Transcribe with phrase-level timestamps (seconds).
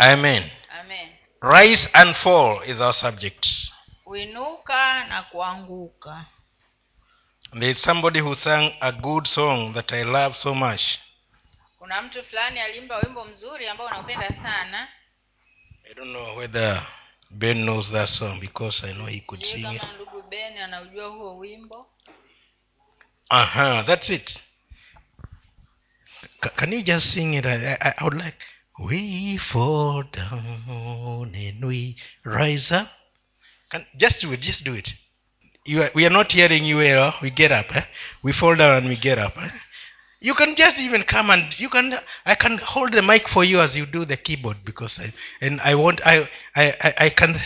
[0.00, 0.50] amen.
[0.80, 1.08] Amen.
[1.42, 3.46] Rise and fall is our subject
[4.04, 6.26] kuinuka na kuanguka.
[7.52, 10.98] There is somebody who sang a good song that i love so much.
[11.78, 14.88] Kuna mtu fulani alimba wimbo mzuri ambao unaupenda sana.
[15.90, 16.82] I don't know whether
[17.30, 19.82] ben knows that song because i know he could sing it.
[19.94, 21.90] ndugu ben anaujua huo wimbo.
[23.30, 24.30] Uh-huh that's it.
[26.42, 27.46] C- can you just sing it?
[27.46, 28.44] I, I, I would like
[28.78, 32.88] we fall down and we rise up
[33.70, 34.92] can, just do it just do it
[35.64, 37.84] you are, we are not hearing you well we get up eh?
[38.22, 39.48] we fall down and we get up eh?
[40.20, 43.60] you can just even come and you can i can hold the mic for you
[43.60, 47.40] as you do the keyboard because i and i want i i i, I can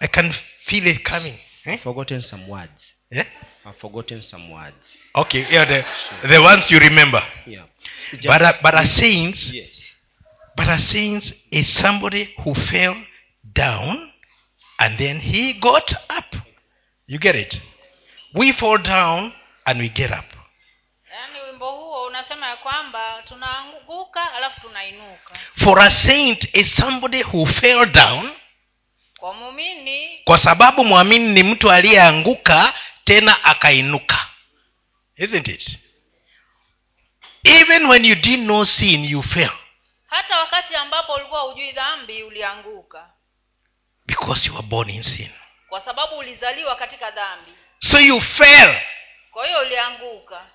[0.00, 0.32] i can
[0.66, 1.78] feel it coming eh?
[1.78, 3.24] Forgotten some words yeah?
[3.64, 7.64] I've forgotten some words okay yeah the, the ones you remember yeah
[8.26, 9.89] but a, but a saint yes
[10.78, 12.96] saint is somebody who fell
[13.54, 14.12] down
[14.78, 16.36] and then he got up.
[17.06, 17.60] You get it?
[18.34, 19.32] We fall down
[19.66, 20.24] and we get up.
[21.12, 21.58] Yaani
[25.56, 28.30] for a saint is somebody who fell down
[29.18, 34.26] kwa muumini kwa sababu mwamini ni mtu aliyeanguka tena akainuka.
[35.16, 35.78] Isn't it?
[37.44, 39.59] Even when you didn't know sin you fell
[40.10, 43.10] hata wakati ambapo ulikuwa hujui dhambi ulianguka.
[44.06, 45.30] Because you were born in sin.
[45.68, 47.52] Kwa sababu ulizaliwa katika dhambi.
[47.78, 48.80] So you fell.
[49.30, 50.46] Kwa hiyo ulianguka.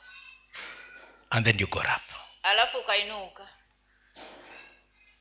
[1.29, 2.01] And then you got up.
[2.43, 3.47] Alafu ukainuka.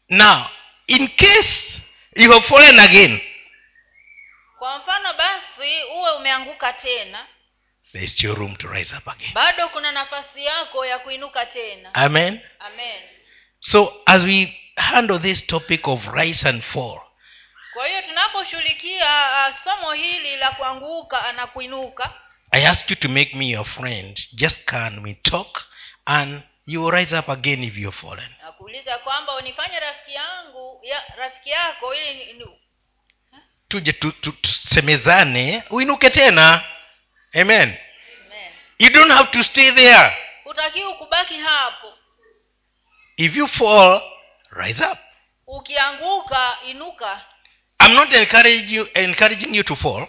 [0.09, 0.47] Now
[0.87, 1.83] in case
[2.17, 3.21] you have fallen again
[4.59, 7.27] kwa mfano basi uwe umeanguka tena.
[7.93, 9.33] there is still room to rise up again.
[9.35, 11.95] Bado kuna nafasi yako ya kuinuka tena.
[11.95, 12.41] Amen.
[12.59, 13.03] Amen
[13.71, 17.01] so as we handle this topic of rise and fall
[17.73, 19.07] kwa hiyo tunaposhughulikia
[19.51, 22.13] uh, somo hili la kuanguka na kuinuka
[22.51, 24.19] i ask you to make me your friend.
[24.33, 25.65] Just can we talk
[26.07, 28.31] and you will rise up again if you have fallen.
[28.43, 32.47] nakuuliza kwamba unifanye rafiki yangu ya, rafiki yako ili ni-
[33.69, 36.65] tuje tu- tu- tusemezane uinuke tena.
[37.35, 37.63] Amen.
[37.63, 38.53] Amen.
[38.79, 40.17] you don't have to stay there.
[40.45, 41.94] Hutakiwi kubaki hapo
[43.17, 44.03] if you fall
[44.51, 44.99] rise up.
[45.47, 47.21] Ukianguka inuka.
[47.81, 50.09] I'm not encouraging you, encouraging you to fall.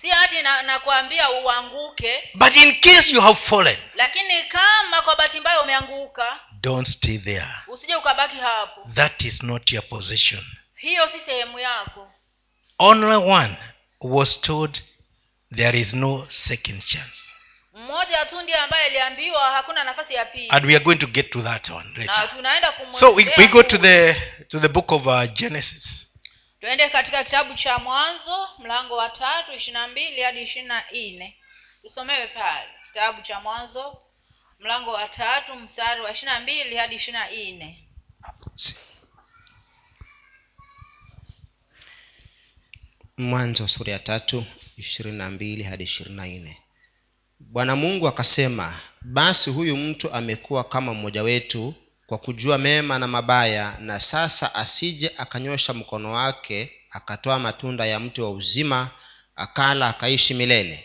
[0.00, 2.30] Si hati na- nakwambia uanguke.
[2.34, 7.46] But in case you have fallen lakini kama kwa bahati mbaya umeanguka don't stay there.
[7.66, 8.88] usije ukabaki hapo.
[8.94, 10.44] That is not your position.
[10.74, 12.12] Hiyo si sehemu yako.
[12.78, 13.56] Only one
[14.00, 14.82] was told
[15.56, 17.29] there is no second chance
[17.80, 20.48] mmoja tu ndiye ambaye aliambiwa hakuna nafasi ya pili.
[20.50, 23.62] And we are going to get to that one na tunaenda so we, we go
[23.62, 24.14] to the
[24.48, 26.06] to the book of uh, genesis.
[26.60, 31.36] Tuende katika kitabu cha mwanzo mlango wa tatu ishiri na mbili hadi ishiri na nne.
[31.82, 32.68] Tusomewe pale.
[32.88, 34.02] Kitabu cha mwanzo
[34.60, 37.86] mlango wa tatu mstari wa ishiri na mbili hadi ishiri na nne.
[43.16, 44.44] Mwanzo sura ya tatu
[44.76, 46.62] ishirini na mbili hadi ishirini na nne
[47.52, 51.74] bwana mungu akasema basi huyu mtu amekuwa kama mmoja wetu
[52.06, 58.20] kwa kujua mema na mabaya na sasa asije akanyosha mkono wake akatoa matunda ya mti
[58.20, 58.90] wa uzima
[59.36, 60.84] akala akaishi milele.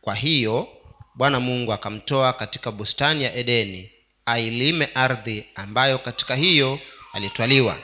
[0.00, 0.68] Kwa hiyo
[1.14, 3.90] bwana mungu akamtoa katika bustani ya edeni
[4.26, 6.78] ailime ardhi ambayo katika hiyo
[7.12, 7.78] alitwaliwa.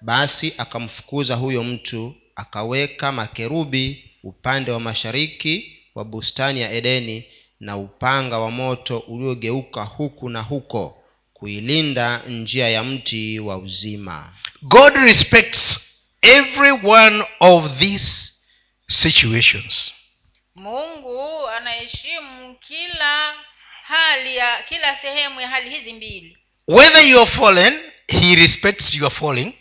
[0.00, 7.24] Basi akamfukuza huyo mtu akaweka makerubi upande wa mashariki wa bustani ya edeni
[7.64, 14.32] na upanga wa moto uliogeuka huku na huko kuilinda njia ya mti wa uzima.
[14.62, 15.80] God respects
[16.22, 18.32] every one of these
[18.88, 19.92] situations.
[20.54, 23.34] Mungu anaheshimu kila
[23.82, 26.38] hali ya kila sehemu ya hali hizi mbili.
[26.68, 29.54] Whether you are fallen he respects your falling.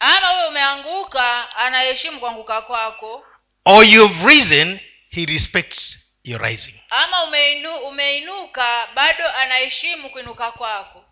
[0.00, 3.24] Ama wewe umeanguka anaheshimu kuanguka kwako.
[3.64, 4.80] Or you've risen
[5.10, 6.74] he respects your rising.
[6.90, 11.04] Ama umeinu, umeinuka bado anaheshimu kuinuka kwako.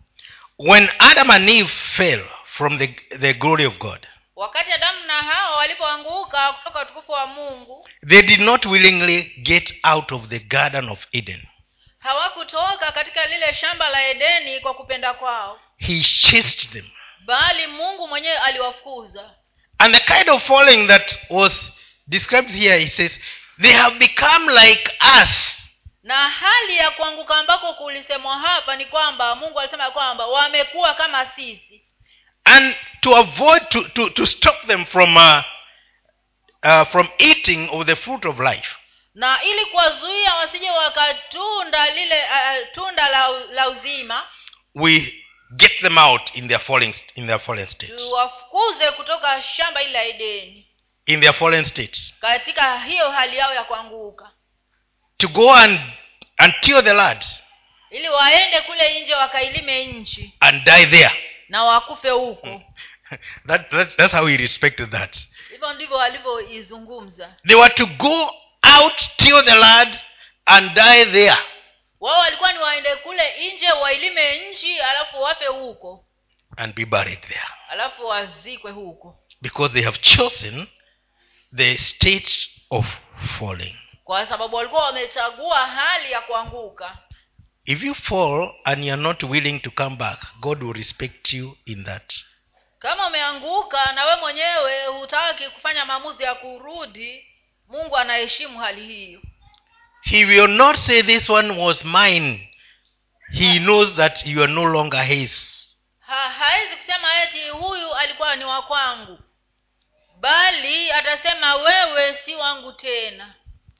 [0.59, 2.87] When adam and eve fell from the,
[3.19, 4.07] the glory of god
[4.37, 10.13] wakati adamu na hawa walipoanguka kutoka utukufu wa mungu they did not willingly get out
[10.13, 11.43] of the garden of eden.
[11.99, 15.61] hawakutoka katika lile shamba la edeni kwa kupenda kwao.
[15.79, 16.91] He chased them.
[17.25, 19.31] Bali mungu mwenyewe aliwafukuza.
[19.79, 21.73] And the kind of falling that was
[22.07, 23.19] described here he says
[23.61, 24.91] they have become like
[25.23, 25.31] us.
[26.03, 31.83] Na hali ya kuanguka ambako kulisemwa hapa ni kwamba mungu alisema kwamba wamekuwa kama sisi.
[32.45, 35.43] And to avoid to, to, to stop them from uh,
[36.63, 38.75] uh, from eating of the fruit of life.
[39.15, 44.23] Na ili kuwazuia wasije wakatunda lile uh, tunda la, la uzima
[44.75, 45.15] we
[45.57, 47.97] get them out in their falling in their fallen states.
[48.03, 50.67] tuwafukuze kutoka shamba ili la edeni
[51.07, 52.15] in their fallen states.
[52.21, 54.31] Katika hiyo hali yao ya kuanguka.
[55.17, 55.81] To go and
[56.37, 57.45] and till the lads
[57.95, 60.35] ili waende kule nje wakailime nchi.
[60.41, 61.11] and die there.
[61.49, 62.63] Na wakufe huko.
[63.47, 65.17] That, that, that's how he respected that.
[65.51, 67.35] Hivyo ndivyo walivyoizungumza.
[67.47, 68.35] They were to go
[68.79, 69.99] out till the land
[70.45, 71.37] and die there.
[72.01, 76.05] Wao walikuwa ni waende kule nje wailime nchi alafu wafe huko.
[76.57, 77.49] And be buried there.
[77.69, 79.19] Alafu wazikwe huko.
[79.41, 80.67] Because they have chosen
[81.57, 82.87] the state of
[83.39, 83.77] falling.
[84.05, 86.99] Kwa sababu walikuwa wamechagua hali ya kuanguka.
[87.65, 91.85] If you fall and you're not willing to come back god will respect you in
[91.85, 92.13] that.
[92.79, 97.27] Kama umeanguka na we mwenyewe hutaki kufanya maamuzi ya kurudi
[97.69, 99.21] mungu anaheshimu hali hiyo.
[100.03, 102.51] He will not say this one was mine.
[103.33, 105.51] He knows that you are no longer his.
[106.01, 109.19] Ha, haezi kusema eti huyu alikuwa ni wa kwangu
[110.25, 113.35] bali atasema wewe si wangu tena.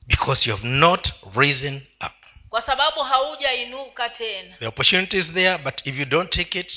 [0.07, 2.11] Because you have not risen up.
[2.49, 4.55] Kwa sababu haujainuka tena.
[4.59, 6.73] The opportunity is there but if you don't take it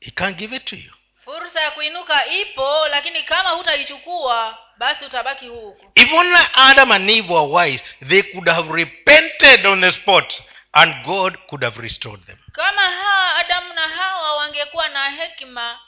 [0.00, 0.92] he can't give it to you.
[1.24, 5.92] Fursa ya kuinuka ipo lakini kama hutaichukua basi utabaki huko.
[5.94, 10.42] If only adam and eve were wise they could have repented on the spot
[10.72, 12.38] and god could have restored them.
[12.52, 15.78] Kama hawa adamu na hawa wangekuwa na hekima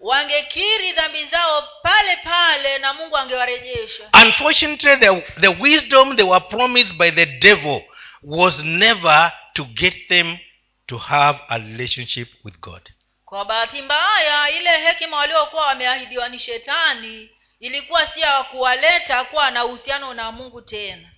[0.00, 4.10] wangekiri dhambi zao pale pale na mungu angewarejesha.
[4.12, 7.82] Unfortunately the, the wisdom they were promised by the devil
[8.22, 10.38] was never to get them
[10.86, 12.90] to have a relationship with god.
[13.24, 17.30] Kwa bahati mbaya ile hekima waliokuwa wameahidiwa ni shetani.
[17.60, 21.08] Ilikuwa si ya kuwaleta kuwa na uhusiano na mungu tena.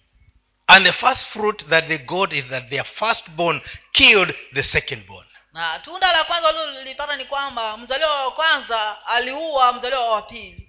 [0.67, 3.61] And the first fruit that they got is that their firstborn
[3.93, 10.11] killed the secondborn na tunda la kwanza walilolipata ni kwamba mzaliwa wa kwanza aliua mzaliwa
[10.11, 10.69] wa pili.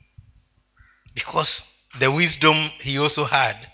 [1.14, 1.64] Because
[2.00, 3.68] the wisdom he also had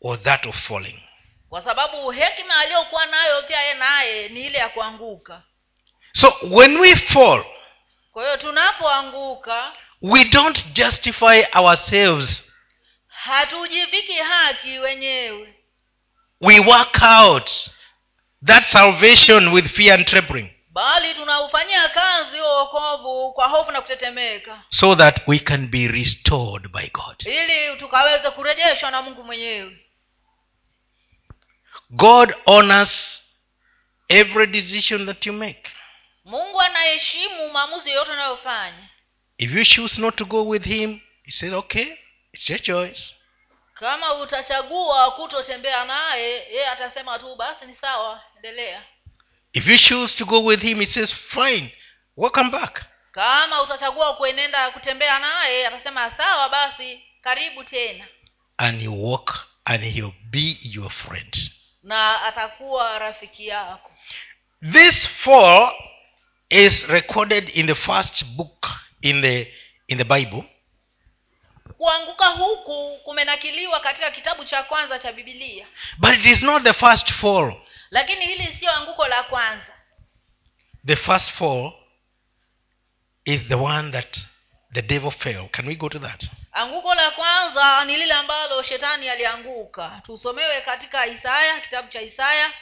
[0.00, 1.02] was that of falling.
[1.48, 5.42] Kwa sababu hekima aliyokuwa nayo pia ye naye ni ile ya kuanguka.
[6.12, 7.44] So when we fall
[8.12, 9.72] kwa hiyo tunapoanguka
[10.02, 12.42] we don't justify ourselves.
[13.08, 15.54] hatujiviki haki wenyewe.
[16.40, 17.50] We work out
[18.46, 20.50] that salvation with fear and trembling.
[20.70, 24.62] Bali tunaufanyia kazi huo wokovu kwa hofu na kutetemeka.
[24.70, 27.16] So that we can be restored by god.
[27.26, 29.76] Ili tukaweze kurejeshwa na mungu mwenyewe.
[31.90, 33.22] God honors
[34.08, 35.70] every decision that you make.
[36.24, 38.88] Mungu anaheshimu maamuzi yoyote unayofanya.
[39.38, 41.86] If you choose not to go with him he said okay
[42.32, 43.14] it's your choice
[43.78, 48.82] kama utachagua kutotembea naye yeye atasema tu basi ni sawa endelea.
[49.52, 51.72] If you choose to go with him he says fine
[52.16, 52.82] welcome back.
[53.12, 58.04] Kama utachagua kuenenda kutembea naye atasema sawa basi karibu tena.
[58.56, 61.50] And you walk and he'll be your friend.
[61.82, 63.90] Na atakuwa rafiki yako.
[64.72, 65.72] This fall
[66.48, 68.66] is recorded in the first book
[69.02, 69.52] in the
[69.88, 70.44] in the bible
[71.78, 75.66] kuanguka huku kumenakiliwa katika kitabu cha kwanza cha bibilia
[75.98, 77.54] but it is not the first fall.
[77.90, 79.72] Lakini hili siyo anguko la kwanza.
[80.86, 81.72] The first fall
[83.24, 84.18] is the one that
[84.72, 85.48] the devil fell.
[85.48, 86.24] Can we go to that?
[86.52, 90.02] Anguko la kwanza ni lile ambalo shetani alianguka.
[90.06, 92.52] Tusomewe katika isaya kitabu cha isaya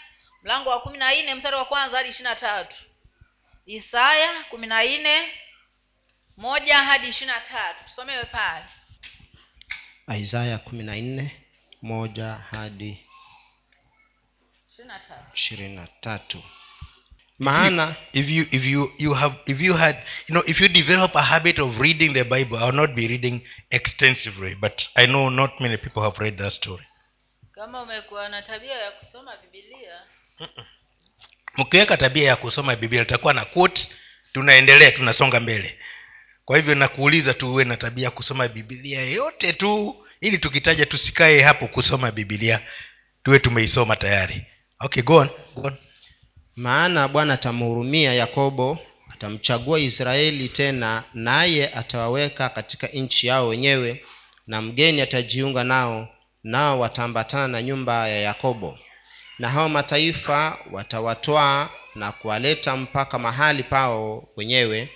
[0.43, 2.77] mlango wa kumi na nne mstari wa kwanza hadi ishiri na tatu.
[3.67, 5.33] Isaya kumi na nne
[6.37, 7.85] moja hadi ishiri na tatu.
[7.85, 8.65] Tusomewe pale
[10.15, 11.31] isaya kumi na nne
[11.83, 12.99] moja hadi
[15.35, 16.43] ishirini na tatu.
[17.39, 19.97] Maana if you if you you have if you had
[20.29, 23.41] you know if you develop a habit of reading the bible i'll not be reading
[23.71, 26.85] extensively but i know not many people have read that story.
[27.53, 30.01] Kama umekuwa na tabia ya kusoma bibilia
[31.57, 33.89] mkiweka tabia ya kusoma bibilia itakuwa na quote
[34.33, 35.79] tunaendelea tunasonga mbele
[36.47, 41.69] kwa hivyo nakuuliza tu uwe na tabia kusoma bibilia yote tu ili tukitaja tusikae hapo
[41.69, 42.61] kusoma bibilia
[43.23, 44.47] tuwe tumeisoma tayari.
[44.81, 45.77] Okay go on, go on.
[46.57, 48.79] maana bwana atamhurumia yakobo
[49.13, 54.05] atamchagua israeli tena naye atawaweka katika nchi yao wenyewe
[54.47, 56.09] na mgeni atajiunga nao
[56.45, 58.79] nao wataambatana na nyumba ya yakobo.
[59.39, 64.89] Na hao mataifa watawatwaa na kuwaleta mpaka mahali pao wenyewe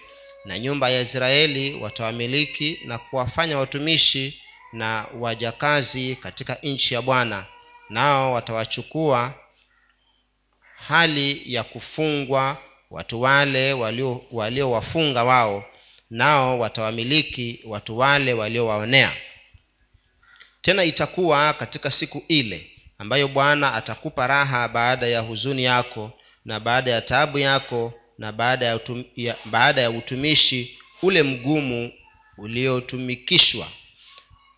[0.45, 4.43] na nyumba ya israeli watawamiliki na kuwafanya watumishi
[4.73, 7.47] na wajakazi katika nchi ya bwana.
[7.89, 9.35] Nao watawachukua
[10.89, 12.57] hali ya kufungwa
[12.91, 15.65] watu wale walio- waliowafunga wao.
[16.11, 19.13] Nao watawamiliki watu wale waliowaonea.
[20.63, 26.13] Tena itakuwa katika siku ile ambayo bwana atakupa raha baada ya huzuni yako
[26.45, 31.93] na baada ya taabu yako na baada ya, utum, ya, baada ya utumishi ule mgumu
[32.39, 33.69] uliotumikishwa.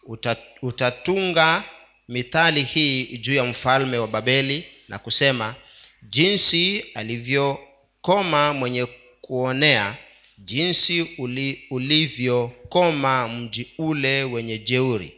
[0.06, 1.64] Utat, utatunga
[2.08, 5.54] mithali hii juu ya mfalme wa babeli na kusema
[6.02, 8.86] jinsi alivyokoma mwenye
[9.20, 9.96] kuonea
[10.38, 15.12] jinsi uli, ulivyokoma mji ule wenye jeuri.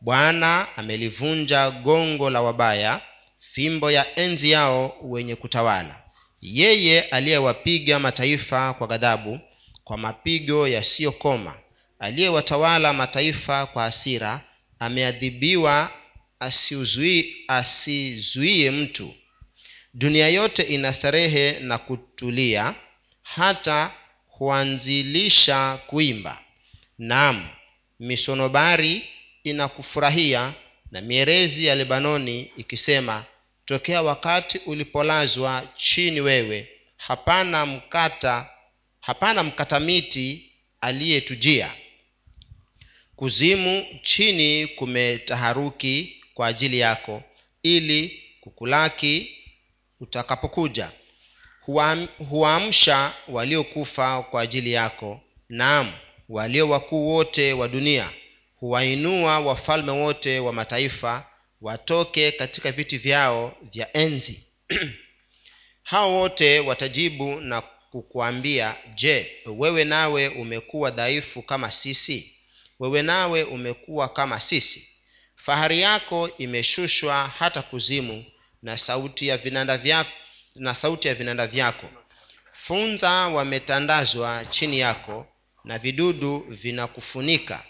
[0.00, 3.00] Bwana amelivunja gongo la wabaya
[3.52, 6.05] fimbo ya enzi yao wenye kutawala
[6.40, 9.40] yeye aliyewapiga mataifa kwa ghadhabu
[9.84, 11.58] kwa mapigo yasiyokoma
[11.98, 14.40] aliyewatawala mataifa kwa hasira
[14.78, 15.90] ameadhibiwa
[16.40, 19.14] asizuie asizuie mtu.
[19.94, 22.74] Dunia yote ina starehe na kutulia
[23.22, 23.90] hata
[24.26, 26.38] huanzilisha kuimba.
[26.98, 27.48] Naam
[28.00, 29.04] misonobari
[29.44, 30.52] inakufurahia
[30.90, 33.24] na mierezi ya lebanoni ikisema
[33.66, 38.50] tokea wakati ulipolazwa chini wewe hapana mkata
[39.00, 41.72] hapana mkata miti aliyetujia.
[43.16, 47.22] Kuzimu chini kumetaharuki kwa ajili yako
[47.62, 49.36] ili kukulaki
[50.00, 50.90] utakapokuja.
[52.28, 55.92] Huwaamsha waliokufa kwa ajili yako naam
[56.28, 58.10] walio wakuu wote wa dunia.
[58.56, 61.26] Huwainua wafalme wote wa mataifa
[61.60, 64.44] watoke katika viti vyao vya enzi.
[65.82, 67.60] Hao wote watajibu na
[67.90, 72.32] kukuambia je wewe nawe umekuwa dhaifu kama sisi?
[72.80, 74.88] Wewe nawe umekuwa kama sisi?
[75.36, 78.24] Fahari yako imeshushwa hata kuzimu
[78.62, 80.10] na sauti ya vinanda vyako
[80.54, 81.86] na sauti ya vinanda vyako.
[82.52, 85.26] Funza wametandazwa chini yako
[85.64, 87.64] na vidudu vinakufunika.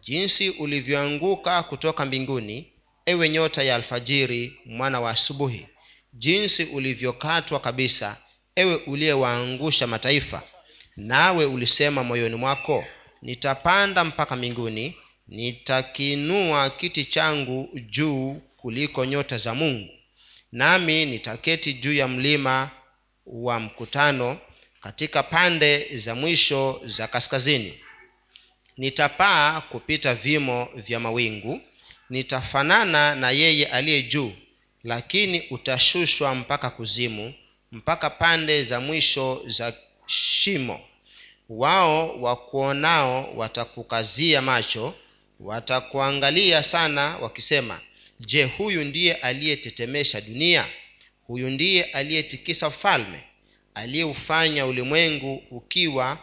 [0.00, 2.72] Jinsi ulivyoanguka kutoka mbinguni
[3.06, 5.66] ewe nyota ya alfajiri mwana wa asubuhi
[6.12, 8.16] jinsi ulivyokatwa kabisa
[8.56, 10.42] ewe uliyewaangusha mataifa
[10.96, 12.84] nawe ulisema moyoni mwako
[13.22, 14.96] nitapanda mpaka mbinguni
[15.28, 19.92] nitakinua kiti changu juu kuliko nyota za mungu
[20.52, 22.70] nami nitaketi juu ya mlima
[23.26, 24.38] wa mkutano
[24.80, 27.80] katika pande za mwisho za kaskazini.
[28.76, 31.60] Nitapaa kupita vimo vya mawingu
[32.10, 34.32] nitafanana na yeye aliye juu
[34.84, 37.34] lakini utashushwa mpaka kuzimu
[37.72, 39.74] mpaka pande za mwisho za
[40.06, 40.80] shimo.
[41.48, 44.94] Wao wakuonao watakukazia macho
[45.40, 47.80] watakuangalia sana wakisema
[48.20, 50.66] je huyu ndiye aliyetetemesha dunia?
[51.26, 53.20] Huyu ndiye aliyetikisa falme
[53.74, 56.18] aliyeufanya ulimwengu ukiwa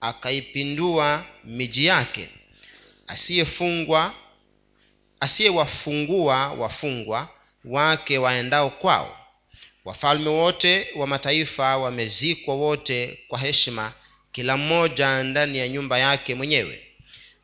[0.00, 2.28] akaipindua miji yake
[3.06, 4.14] asiyefungwa
[5.20, 7.28] asiyewafungua wafungwa
[7.64, 9.16] wake waendao kwao.
[9.84, 13.92] Wafalme wote wa mataifa wamezikwa wote kwa heshima
[14.32, 16.82] kila mmoja ndani ya nyumba yake mwenyewe.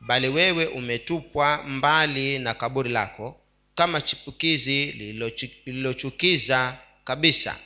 [0.00, 3.37] Bali wewe umetupwa mbali na kaburi lako
[3.75, 4.87] kama chipukizi
[5.67, 7.57] lililochukiza kabisa.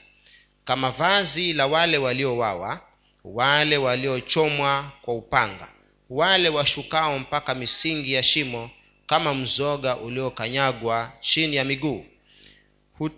[0.64, 2.80] Kama vazi la wale waliowawa
[3.24, 5.68] wale waliochomwa kwa upanga
[6.10, 8.70] wale washukao mpaka misingi ya shimo
[9.06, 12.04] kama mzoga uliokanyagwa chini ya miguu.
[12.98, 13.10] Hu-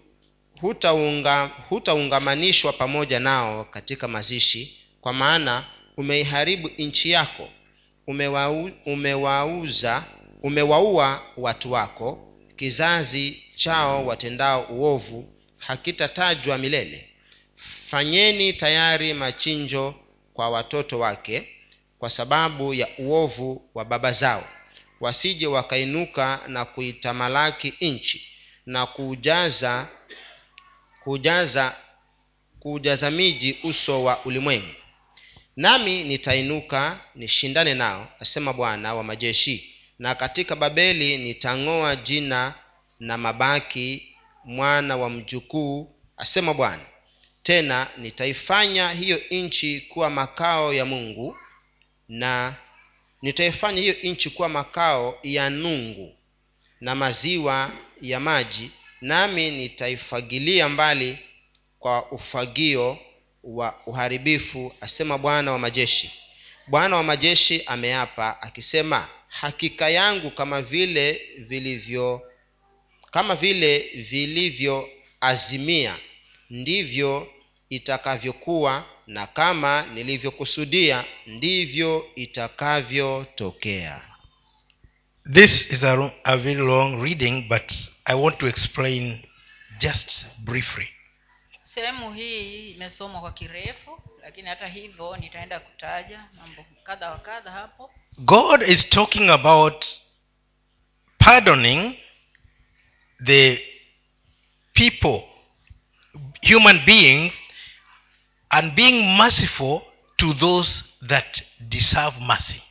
[0.61, 5.65] hutaunga- hutaungamanishwa pamoja nao katika mazishi kwa maana
[5.97, 7.49] umeiharibu nchi yako.
[8.07, 10.05] Umewau, umewauza
[10.43, 12.35] umewaua watu wako.
[12.57, 17.09] Kizazi chao watendao uovu hakitatajwa milele.
[17.91, 19.95] Fanyeni tayari machinjo
[20.35, 21.49] kwa watoto wake
[21.99, 24.45] kwa sababu ya uovu wa baba zao
[25.01, 28.29] wasije wakainuka na kuitamalaki nchi
[28.67, 29.89] na kuujaza
[31.05, 31.77] kuujaza
[32.61, 34.75] kuujaza miji uso wa ulimwengu.
[35.57, 42.55] Nami nitainuka nishindane nao asema bwana wa majeshi na katika babeli nitang'oa jina
[43.01, 46.83] na mabaki mwana wa mjukuu asema bwana.
[47.43, 51.37] Tena nitaifanya hiyo nchi kuwa makao ya mungu
[52.09, 52.55] na
[53.23, 56.15] nitaifanya hiyo nchi kuwa makao ya nungu
[56.81, 57.71] na maziwa
[58.01, 58.71] ya maji
[59.01, 61.19] nami nitaifagilia mbali
[61.79, 62.99] kwa ufagio
[63.43, 66.13] wa uharibifu asema bwana wa majeshi.
[66.67, 72.23] Bwana wa majeshi ameapa akisema hakika yangu kama vile vilivyo
[73.11, 75.97] kama vile vilivyoazimia
[76.51, 77.33] ndivyo
[77.69, 84.03] itakavyokuwa na kama nilivyokusudia ndivyo itakavyotokea
[85.33, 87.73] This is a, a very long reading, but
[88.05, 89.23] I want to explain
[89.79, 90.89] just briefly.
[91.75, 97.91] sehemu hii imesomwa kwa kirefu lakini hata hivyo nitaenda kutaja mambo kadha wa kadha hapo
[98.19, 99.85] God is talking about
[101.19, 101.95] pardoning
[103.25, 103.63] the
[104.75, 105.23] people,
[106.53, 107.33] human beings,
[108.51, 109.81] and being merciful
[110.17, 112.63] to those that deserve mercy.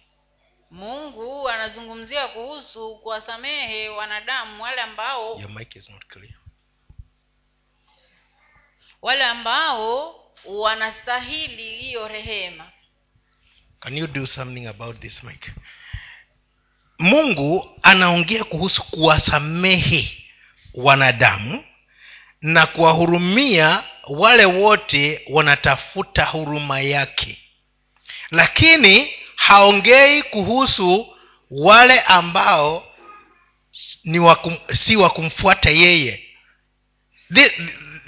[0.71, 6.33] mungu anazungumzia kuhusu kuwasamehe wanadamu wale ambao Your mic is not clear.
[9.01, 10.15] wale ambao
[10.45, 12.71] wanastahili hiyo rehema
[13.79, 15.51] Can you do something about this mic?
[16.99, 20.23] mungu anaongea kuhusu kuwasamehe
[20.73, 21.63] wanadamu
[22.41, 27.37] na kuwahurumia wale wote wanatafuta huruma yake.
[28.31, 31.17] Lakini haongei kuhusu
[31.51, 32.87] wale ambao
[34.03, 36.23] ni wakum, si wa kumfuata yeye.
[37.33, 37.49] The,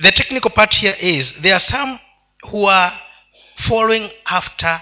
[0.01, 1.99] the technical part here is there are some
[2.43, 2.95] who are
[3.55, 4.81] following after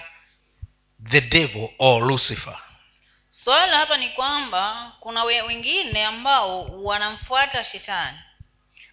[1.10, 2.58] the devil or lucifer.
[3.30, 8.18] Swala hapa ni kwamba kuna wengine ambao wanamfuata shetani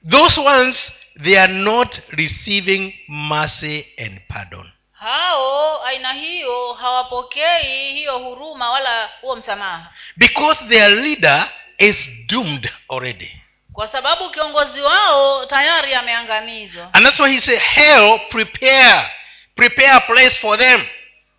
[0.10, 0.92] those ones
[1.24, 4.72] they are not receiving mercy and pardon.
[4.92, 9.94] Hao aina hiyo hawapokei hiyo huruma wala huo msamaha.
[10.18, 11.48] Because their leader
[11.78, 13.42] is doomed already.
[13.74, 16.90] Kwa sababu kiongozi wao tayari ameangamizwa.
[16.94, 19.12] And that's why he said hell prepare
[19.56, 20.86] prepare a place for them.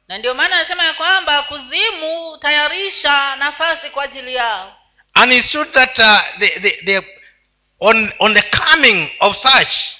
[0.08, 4.76] Na ndio maana anasema ya kwamba kuzimu tayarisha nafasi kwa ajili yao.
[5.14, 7.00] And it showed that uh, they, they, they,
[7.80, 9.96] on, on the coming of such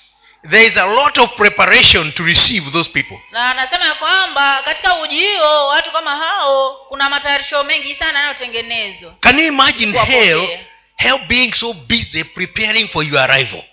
[0.50, 3.18] there is a lot of preparation to receive those people.
[3.32, 9.14] Na anasema ya kwamba katika ujio watu kama hao kuna matayarisho mengi sana yanayotengenezwa.
[9.20, 10.58] Can you imagine hell
[10.96, 13.64] hell being so busy preparing for your arrival?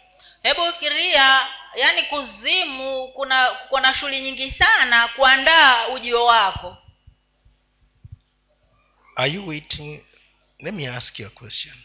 [0.44, 6.78] Hebu fikiria yaani kuzimu kuna kuna shughuli nyingi sana kuandaa ujio wako.
[9.16, 10.02] Are you waiting?
[10.60, 11.76] Let me ask you a question.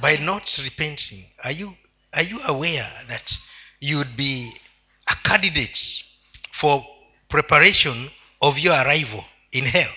[0.00, 1.74] By not repenting are you
[2.12, 3.38] are you aware that
[3.80, 4.52] you would be
[5.06, 5.78] a candidate
[6.52, 6.84] for
[7.28, 9.92] preparation of your arrival in hell?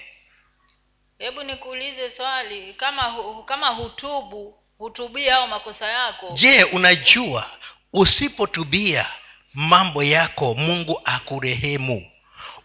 [1.20, 6.30] Hebu nikuulize swali kama hu, kama hutubu hutubia au makosa yako?
[6.34, 7.52] Je unajua
[7.94, 9.06] usipotubia
[9.54, 12.12] mambo yako mungu akurehemu.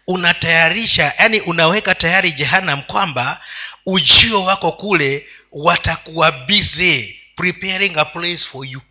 [0.07, 3.41] Unatayarisha yani unaweka tayari jehanam kwamba
[3.85, 8.81] ujio wako kule watakuwa busy preparing a place for you.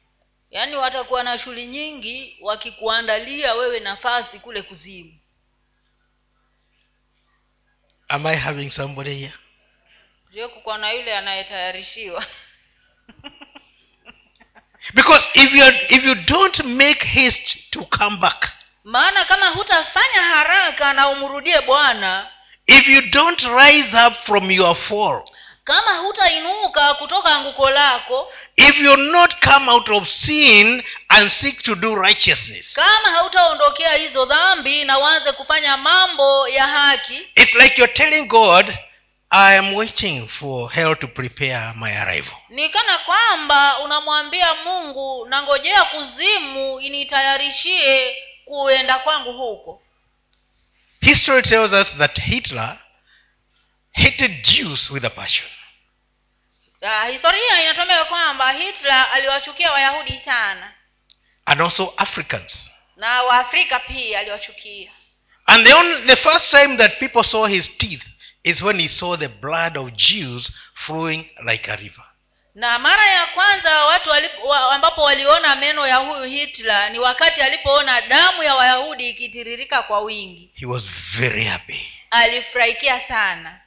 [0.51, 5.19] Yaani watakuwa na shughuli nyingi wakikuandalia wewe nafasi kule kuzimu.
[8.09, 9.33] Am i having somebody here?
[10.33, 12.27] Je kuko na yule anayetayarishiwa?
[14.95, 15.65] Because if you,
[15.99, 18.53] if you don't make haste to come back
[18.85, 22.31] maana kama hutafanya haraka na umrudie bwana
[22.67, 25.25] if you don't rise up from your fall
[25.65, 31.75] kama hutainuka kutoka anguko lako if you not come out of sin and seek to
[31.75, 32.75] do righteousness.
[32.75, 38.75] kama hautaondokea hizo dhambi na uanze kufanya mambo ya haki it's like you're telling god
[39.31, 42.35] i am waiting for hell to prepare my arrival.
[42.49, 49.83] ni kana kwamba unamwambia mungu nangojea kuzimu initayarishie kuenda kwangu huko.
[51.01, 52.77] History tells us that hitler
[53.95, 55.47] hated jews with a passion.
[56.83, 60.73] Uh, historia inatuambia kwamba hitler aliwachukia wayahudi sana.
[61.47, 62.71] And also africans.
[62.97, 64.91] Na waafrika pia aliwachukia.
[65.47, 68.03] And the, only, the first time that people saw his teeth
[68.45, 72.05] is when he saw the blood of jews flowing like a river.
[72.55, 77.41] Na mara ya kwanza watu walipo, wa, ambapo waliona meno ya huyu hitler ni wakati
[77.41, 80.51] alipoona damu ya wayahudi ikitiririka kwa wingi.
[80.55, 80.85] He was
[81.19, 81.89] very happy.
[82.11, 83.61] Alifurahikia sana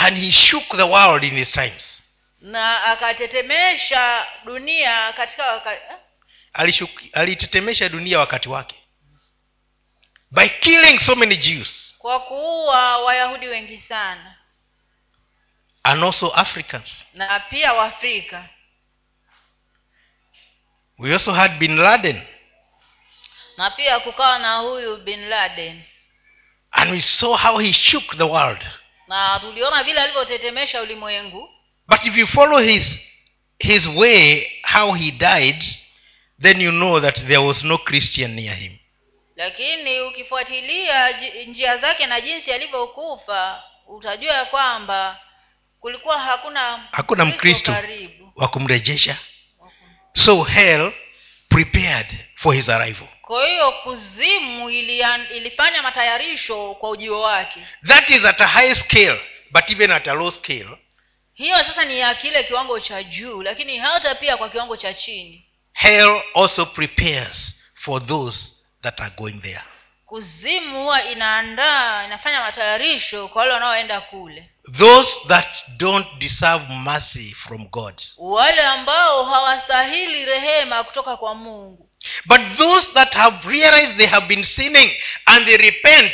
[0.00, 2.02] and he shook the world in his times.
[2.40, 5.80] Na akatetemesha dunia katika wakati
[7.12, 8.76] alitetemesha dunia wakati wake.
[10.30, 11.94] By killing so many jews.
[11.98, 14.36] Kwa kuua wayahudi wengi sana.
[15.82, 17.04] And also africans.
[17.14, 18.48] Na pia waafrika.
[20.98, 22.22] We also had bin laden.
[23.56, 25.82] Na pia kukawa na huyu bin laden.
[26.70, 28.66] And we saw how he shook the world
[29.10, 31.50] na tuliona vile alivyotetemesha ulimwengu.
[31.88, 32.98] But if you follow his
[33.58, 35.64] his way how he died
[36.42, 38.76] then you know that there was no christian near him.
[39.36, 41.10] Lakini ukifuatilia
[41.46, 45.20] njia zake na jinsi alivyokufa utajua ya kwamba
[45.80, 47.74] kulikuwa hakuna Hakuna Mkristo.
[48.36, 49.16] wa kumrejesha.
[50.12, 50.92] So hell
[51.48, 57.66] prepared for his arrival kwa hiyo kuzimu ilifanya matayarisho kwa ujio wake.
[57.86, 60.68] That is at a high scale but even at a low scale.
[61.32, 65.46] Hiyo sasa ni ya kile kiwango cha juu lakini hata pia kwa kiwango cha chini.
[65.72, 69.62] Hell also prepares for those that are going there.
[70.06, 74.50] Kuzimu huwa inaandaa inafanya matayarisho kwa wale wanaoenda kule.
[74.78, 78.02] Those that don't deserve mercy from god.
[78.18, 81.89] Wale ambao hawastahili rehema kutoka kwa mungu
[82.26, 84.90] but those that have realized they have been sinning
[85.26, 86.12] and they repent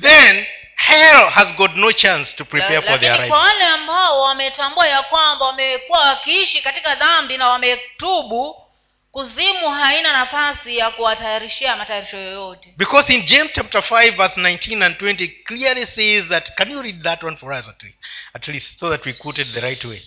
[0.00, 0.46] then
[0.76, 5.02] hell has got no chance to prepare La- for their kwa wale ambao wametambua ya
[5.02, 8.56] kwamba wamekuwa wakiishi katika dhambi na wametubu
[9.12, 12.74] kuzimu haina nafasi ya kuwatayarishia matayarisho yoyote.
[12.76, 17.02] Because in james chapter 5 verse 19 and 20 clearly says that can you read
[17.02, 17.96] that one for us at least,
[18.34, 20.02] at least so that we quote it the right way.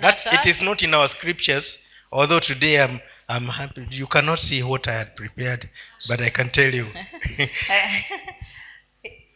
[0.00, 1.78] That it is not in our scriptures
[2.12, 3.86] although today i'm i'm happy.
[3.90, 5.68] You cannot see what i had prepared
[6.08, 6.86] but i can tell you.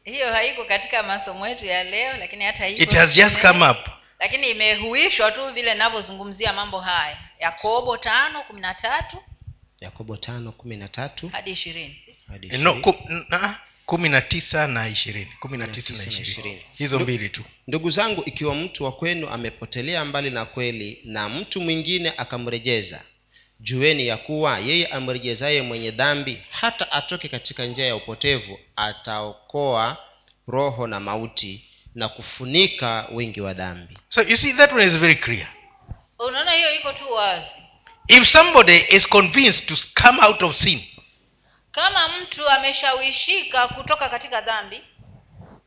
[0.05, 3.77] Hiyo haiko katika masomo yetu ya leo lakini hata it has just come up.
[4.21, 7.19] Lakini imehuishwa tu vile navyozungumzia mambo haya.
[7.41, 9.17] Yakobo tano kumi na tatu.
[9.81, 11.29] Yakobo tano kumi na tatu.
[11.29, 12.01] Hadi ishirini.
[12.59, 12.95] No, kum,
[13.29, 15.33] na, kumi na tisa na ishirini.
[15.41, 16.63] Kumi na tisa na ishirini.
[16.73, 17.45] hizo mbili tu.
[17.67, 23.03] ndugu zangu ikiwa mtu wa kwenu amepotelea mbali na kweli na mtu mwingine akamrejeza
[23.61, 29.97] jueni ya kuwa yeye amrejezaye mwenye dhambi hata atoke katika njia ya upotevu ataokoa
[30.49, 33.99] roho na mauti na kufunika wingi wa dhambi.
[34.09, 35.49] So you see that one is very clear.
[36.19, 37.47] Unaona hiyo iko tu wazi.
[38.09, 40.85] If somebody is convinced to come out of sin
[41.71, 44.81] kama mtu ameshawishika kutoka katika dhambi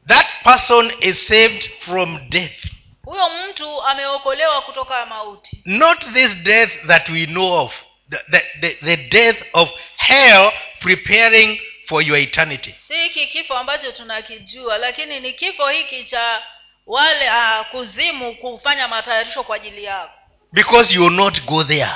[0.08, 2.66] that person is saved from death
[3.12, 5.62] huyo mtu ameokolewa kutoka mauti.
[5.66, 7.74] Not this death that we know of.
[8.10, 12.76] The, the, the, the death of hell preparing for your eternity.
[12.88, 16.44] Si hiki kifo ambacho tunakijua lakini ni kifo hiki cha
[16.86, 20.14] wale uh, kuzimu kufanya matayarisho kwa ajili yako.
[20.52, 21.96] Because you will not go there.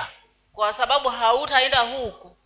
[0.54, 2.38] Kwa sababu hautaenda huku.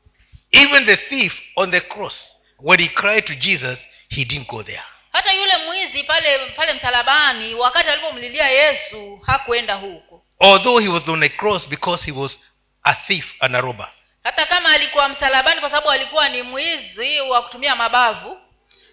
[0.52, 3.80] Even the thief on the cross when he cried to jesus
[4.10, 4.84] he didn't go there
[5.20, 10.24] hata yule mwizi pale pale msalabani wakati alipomlilia yesu hakuenda huko.
[10.40, 12.40] Although he was on a cross because he was
[12.84, 13.88] a thief and a robber.
[14.24, 18.38] Hata kama alikuwa msalabani kwa sababu alikuwa ni mwizi wa kutumia mabavu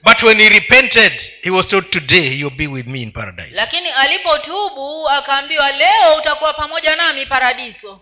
[0.03, 3.51] but when he repented he was told today you'll be with me in paradise.
[3.53, 8.01] lakini alipotubu akaambiwa leo utakuwa pamoja nami paradiso.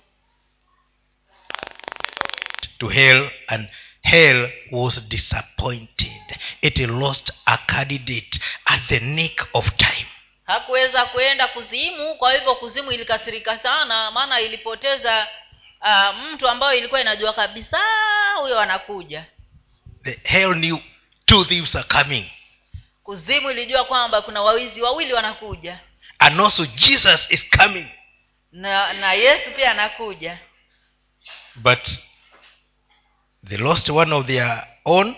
[2.79, 3.69] To hell and
[4.05, 6.39] hell was disappointed.
[6.63, 10.07] It lost a candidate at the nick of time.
[10.47, 15.27] Hakuweza kwenda kuzimu kwa hivyo kuzimu ilikasirika sana maana ilipoteza
[15.81, 17.81] uh, mtu ambayo ilikuwa inajua kabisa
[18.41, 19.25] huyo anakuja.
[20.03, 20.79] The hell knew
[21.27, 22.31] two thieves are coming.
[23.03, 25.79] Kuzimu ilijua kwamba kuna wawizi wawili wanakuja.
[26.19, 27.87] And also jesus is coming.
[28.53, 30.39] Na na yesu pia anakuja.
[31.55, 31.89] But
[33.49, 35.15] they lost one of their own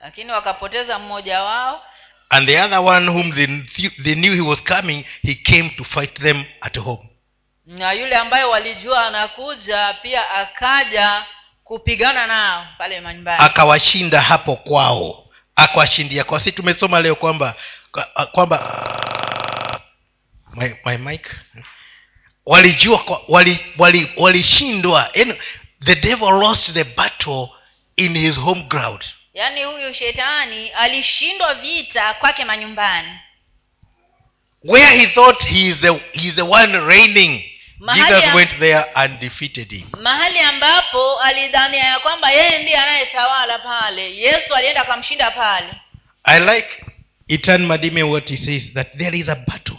[0.00, 1.82] lakini wakapoteza mmoja wao.
[2.30, 3.46] and the other one whom they,
[4.04, 7.08] they knew he was coming he came to fight them at home.
[7.66, 11.24] Na yule ambaye walijua anakuja pia akaja
[11.64, 13.44] kupigana nao pale manyumbani.
[13.44, 15.24] Akawashinda hapo kwao.
[15.56, 17.54] Akawashindia kwa si tumesoma leo kwamba
[18.32, 19.80] kwamba
[20.54, 21.30] my, my mic?
[22.46, 25.34] Walijua walishindwa wali- wali- wali
[25.84, 27.48] the devil lost the battle
[27.96, 33.18] in his home ground yaani huyu shetani alishindwa vita kwake manyumbani.
[34.64, 37.42] Where he thought he is the, he is the one reigning
[37.78, 39.88] Mahali jesus went there and defeated him.
[40.02, 44.16] Mahali ambapo alidhania ya kwamba yeye ndiye anayetawala pale.
[44.16, 45.68] Yesu alienda akamshinda pale.
[46.24, 46.84] I like
[47.28, 49.78] itan madime what he says that there is a battle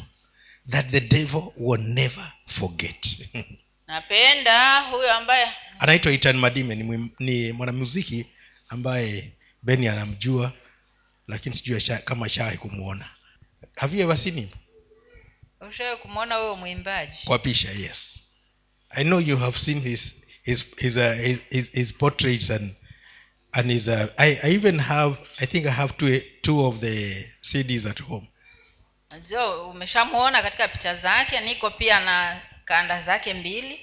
[0.70, 3.06] that the devil will never forget
[3.88, 5.48] napenda huyo ambaye
[5.80, 8.26] anaitwa itan madime ni, ni mwanamuziki
[8.70, 9.32] ambaye
[9.64, 10.52] beni anamjua
[11.28, 13.10] lakini sijui asha- kama shawahi kumwona
[13.76, 14.50] have you ever seen him?
[15.70, 17.18] Ushawe kumwona huyo mwimbaji?
[17.26, 18.20] Kwa pisha yes.
[18.90, 22.76] I know you have seen his his his, uh, his, his, his portraits and
[23.52, 27.26] and his, uh, I, I even have i think i have two, two of the
[27.42, 28.28] cds at home.
[29.26, 33.80] Ndio umeshamwona katika picha zake niko pia na kanda zake mbili.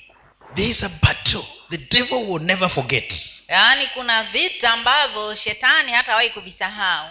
[0.54, 3.12] There is a battle the devil will never forget.
[3.48, 7.10] Yaani kuna vita ambavyo shetani hatawahi kuvisahau.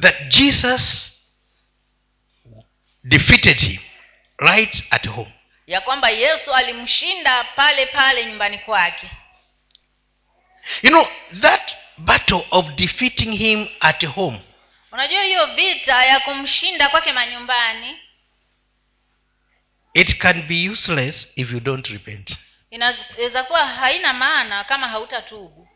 [0.00, 1.12] That jesus
[3.04, 3.80] defeated him
[4.38, 5.32] right at home.
[5.66, 9.10] Ya kwamba yesu alimshinda pale pale nyumbani kwake.
[10.82, 11.08] You know
[11.40, 14.40] that battle of defeating him at home
[14.92, 17.98] unajua hiyo vita ya kumshinda kwake manyumbani
[19.96, 22.36] it can be useless if you don't repent.
[22.70, 25.68] Inaweza kuwa haina maana kama hautatubu.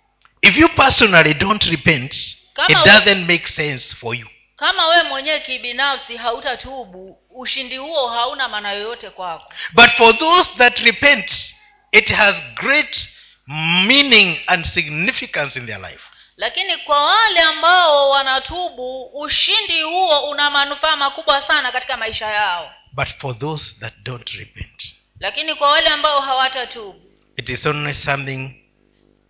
[0.42, 2.14] If you personally don't repent
[2.54, 4.26] Kama it doesn't make sense for you.
[4.56, 9.52] Kama wewe mwenyewe kibinafsi hautatubu ushindi huo hauna maana yoyote kwako.
[9.72, 11.33] But for those that repent
[11.92, 13.09] it has great
[13.87, 16.04] meaning and significance in their life.
[16.37, 23.09] Lakini kwa wale ambao wanatubu ushindi huo una manufaa makubwa sana katika maisha yao but
[23.18, 24.94] for those that don't repent.
[25.20, 27.00] Lakini kwa wale ambao hawatatubu
[27.37, 28.50] it is only something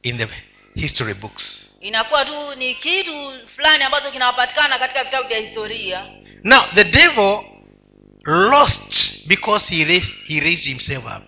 [0.03, 0.29] in the
[0.75, 1.67] history books.
[1.81, 6.07] inakuwa tu ni kitu fulani ambacho kinapatikana katika vitabu vya historia.
[6.43, 7.41] Now the devil
[8.25, 11.23] lost because he raised, he raised himself up.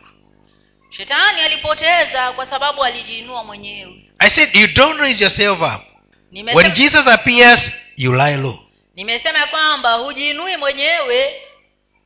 [0.91, 4.05] Shetani alipoteza kwa sababu alijiinua mwenyewe.
[4.19, 5.83] I said you don't raise yourself up.
[6.33, 8.59] Nimesema- when jesus appears you lie low.
[8.95, 11.43] nimesema kwamba hujiinui mwenyewe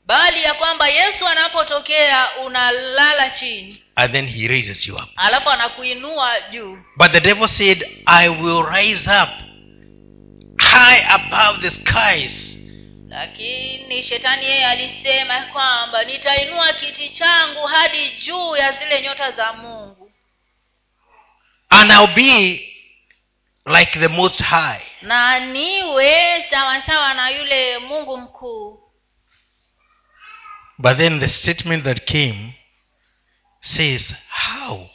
[0.06, 3.82] bali ya kwamba yesu anapotokea unalala chini.
[3.96, 5.08] And then he raises you up.
[5.16, 6.78] Alafu anakuinua juu.
[6.96, 9.28] But the devil said i will rise up
[10.58, 12.58] high above the skies.
[13.08, 20.10] Lakini shetani yeye alisema kwamba nitainua kiti changu hadi juu ya zile nyota za mungu.
[21.70, 22.62] And i'll be
[23.66, 24.82] like the most high.
[25.02, 28.85] Na niwe sawasawa na yule mungu mkuu
[30.78, 32.52] but then the statement that came
[33.60, 34.88] says how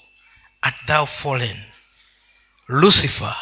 [0.64, 1.58] art thou fallen
[2.70, 3.36] lucifer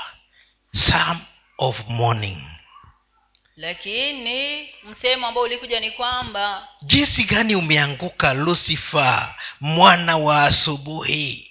[0.73, 1.17] son
[1.57, 2.41] of morning
[3.55, 11.45] lakini msemo ambao ulikuja ni kwamba jinsi gani umeanguka lucifer mwana wa asubuhi?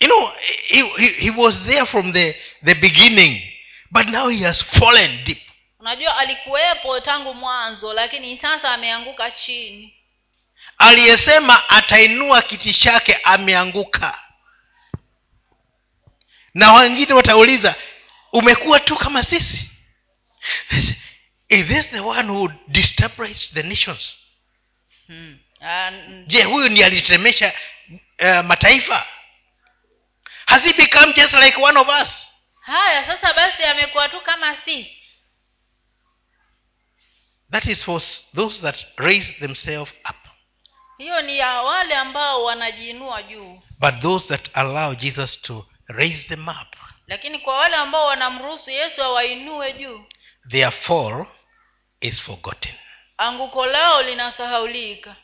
[0.00, 0.32] You know
[0.68, 3.42] he, he, he was there from the, the beginning
[3.90, 5.38] but now he has fallen deep
[5.86, 9.94] unajua alikuwepo tangu mwanzo lakini sasa ameanguka chini.
[10.78, 14.18] Aliyesema atainua kiti chake ameanguka.
[16.54, 17.74] Na wengine watauliza
[18.32, 19.70] umekuwa tu kama sisi?
[21.48, 24.16] Is this the one who disturbs the nations?
[25.06, 25.38] Hmm.
[25.60, 25.90] Ah,
[26.26, 27.52] je huyu ndiye alitetemesha
[28.20, 29.06] uh, mataifa?
[30.46, 32.08] Has he become just like one of us?
[32.60, 34.95] Haya sasa basi amekuwa tu kama sisi
[37.50, 38.00] that is for
[38.34, 40.16] those that raise themselves up.
[40.98, 43.60] Hiyo ni ya wale ambao wanajiinua juu.
[43.78, 49.02] But those that allow jesus to raise them up lakini kwa wale ambao wanamruhusu yesu
[49.02, 50.04] awainue juu
[50.50, 51.26] their fall
[52.00, 52.74] is forgotten.
[53.18, 55.16] anguko lao linasahaulika.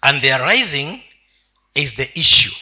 [0.00, 1.02] And their rising
[1.74, 2.54] is the issue.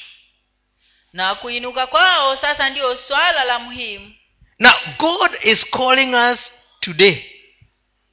[1.12, 4.14] Na kuinuka kwao sasa ndio swala la muhimu.
[4.58, 7.33] Now god is calling us today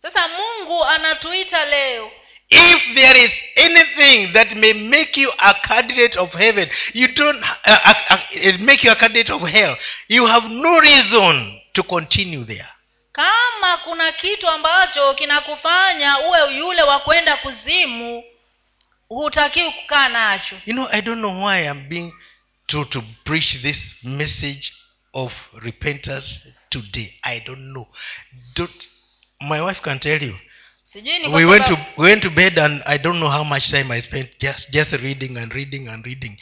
[0.02, 2.12] sasa mungu anatuita leo.
[2.50, 7.78] If there is anything that may make you a candidate of heaven you don't uh,
[7.86, 9.78] uh, uh, make you a candidate of hell
[10.10, 12.68] you have no reason to continue there.
[13.12, 18.24] Kama kuna kitu ambacho kinakufanya uwe yule wa kwenda kuzimu
[19.10, 20.56] hutakiwi kukaa nacho.
[20.66, 22.14] You know i don't know why i'm being
[22.68, 24.72] to to preach this message
[25.14, 27.14] of repentance today.
[27.24, 27.88] I don't know.
[28.56, 28.72] Don't,
[29.42, 30.40] my wife can tell you.
[31.30, 33.92] We went to sababu- we went to bed and i don't know how much time
[33.94, 36.38] i spent just just reading and reading and reading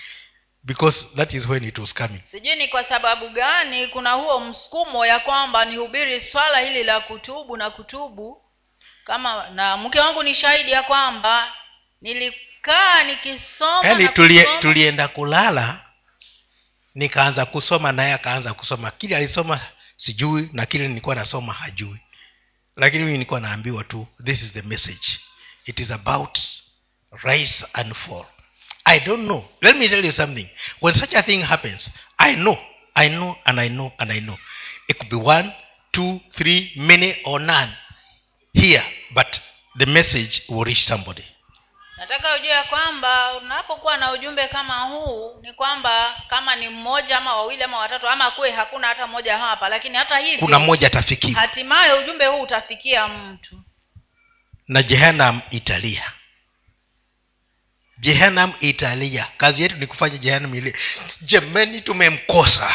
[0.64, 2.22] because that is when it was coming.
[2.32, 7.58] Sijui ni kwa sababu gani kuna huo msukumo ya kwamba nihubiri swala hili la kutubu
[7.58, 8.42] na kutubu.
[9.04, 11.54] Kama na mke wangu ni shahidi ya kwamba
[12.02, 15.86] nilikaa nikisoma yaani tulie, tulienda kulala
[16.96, 18.92] nikaanza kusoma naye akaanza kusoma.
[18.92, 19.60] Kile alisoma
[19.96, 22.00] sijui na kile nilikuwa nasoma hajui
[22.80, 25.20] lakini mimi nilikuwa naambiwa tu this is the message.
[25.66, 26.40] It is about
[27.24, 28.26] rise and fall.
[28.86, 29.44] I don't know.
[29.62, 30.50] Let me tell you something.
[30.82, 32.58] When such a thing happens i know
[32.96, 34.38] i know and i know and i know.
[34.88, 35.54] It could be one
[35.92, 37.70] two three many or none
[38.54, 39.40] here but
[39.78, 41.24] the message will reach somebody
[42.00, 47.36] nataka ujue ya kwamba unapokuwa na ujumbe kama huu ni kwamba kama ni mmoja ama
[47.36, 51.42] wawili ama watatu ama kuwe hakuna hata mmoja hapa lakini hata hivyo kuna mmoja atafikiwa
[51.42, 53.62] hatimaye ujumbe huu utafikia mtu.
[54.68, 56.12] Na jehanam italia.
[57.98, 59.28] Jehanam italia.
[59.38, 60.74] Kazi yetu ni kufanya jehanam ile
[61.22, 62.72] jemeni tumemkosa.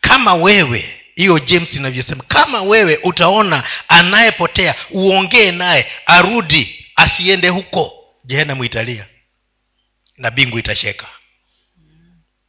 [0.00, 7.92] Kama wewe hiyo james inavyosema kama wewe utaona anayepotea uongee naye arudi asiende huko.
[8.24, 9.06] Jehenamu italia.
[10.16, 11.06] Na bingu itasheka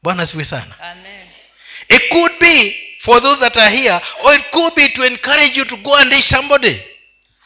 [0.03, 0.79] bwana siwe sana.
[0.79, 1.27] Amen.
[1.89, 5.65] It could be for those that are here or it could be to encourage you
[5.65, 6.81] to go and reach somebody.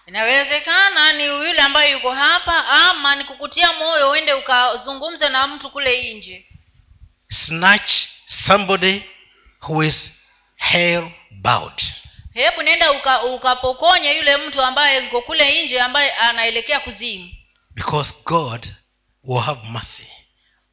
[0.08, 6.14] Inawezekana ni yule ambaye yuko hapa ama ni kukutia moyo uende ukazungumze na mtu kule
[6.14, 6.46] nje.
[7.30, 7.92] Snatch
[8.28, 9.04] somebody
[9.62, 10.12] who is
[10.56, 11.82] hell bound
[12.36, 17.30] hebu nenda uka- ukapokonya yule mtu ambaye yuko kule nje ambaye anaelekea kuzimu.
[17.72, 18.68] Because god
[19.24, 20.08] will have mercy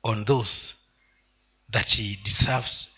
[0.02, 0.74] on those
[1.72, 2.88] that he deserves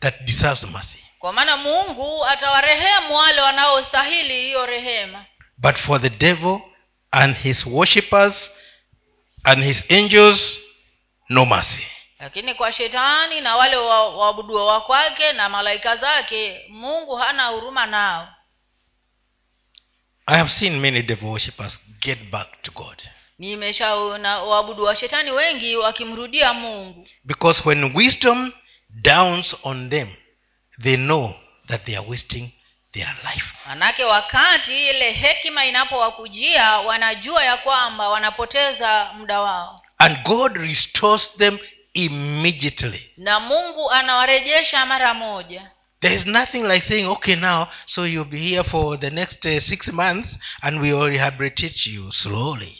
[0.00, 0.98] that deserves mercy.
[1.18, 5.24] Kwa maana mungu atawarehemu wale wanaostahili hiyo rehema.
[5.58, 6.60] But for the devil
[7.10, 8.50] and his worshippers
[9.44, 10.58] and his angels
[11.28, 11.86] no mercy
[12.20, 17.86] lakini kwa shetani na wale wa- waabuduo wa kwake na malaika zake mungu hana huruma
[17.86, 18.28] nao.
[20.26, 23.02] I have seen many devil worshippers get back to god.
[23.38, 27.08] Nimeshaona waabudu wa shetani wengi wakimrudia mungu.
[27.24, 28.52] Because when wisdom
[28.90, 30.08] downs on them
[30.82, 31.34] they know
[31.68, 32.50] that they are wasting
[32.92, 33.46] their life.
[33.66, 39.80] Manake wakati ile hekima inapowakujia wanajua ya kwamba wanapoteza muda wao.
[39.98, 41.58] And god restores them
[41.94, 43.10] immediately.
[43.16, 45.70] Na mungu anawarejesha mara moja.
[46.00, 49.60] There is nothing like saying okay now so you'll be here for the next uh,
[49.60, 52.76] six months and we will rehabilitate you slowly.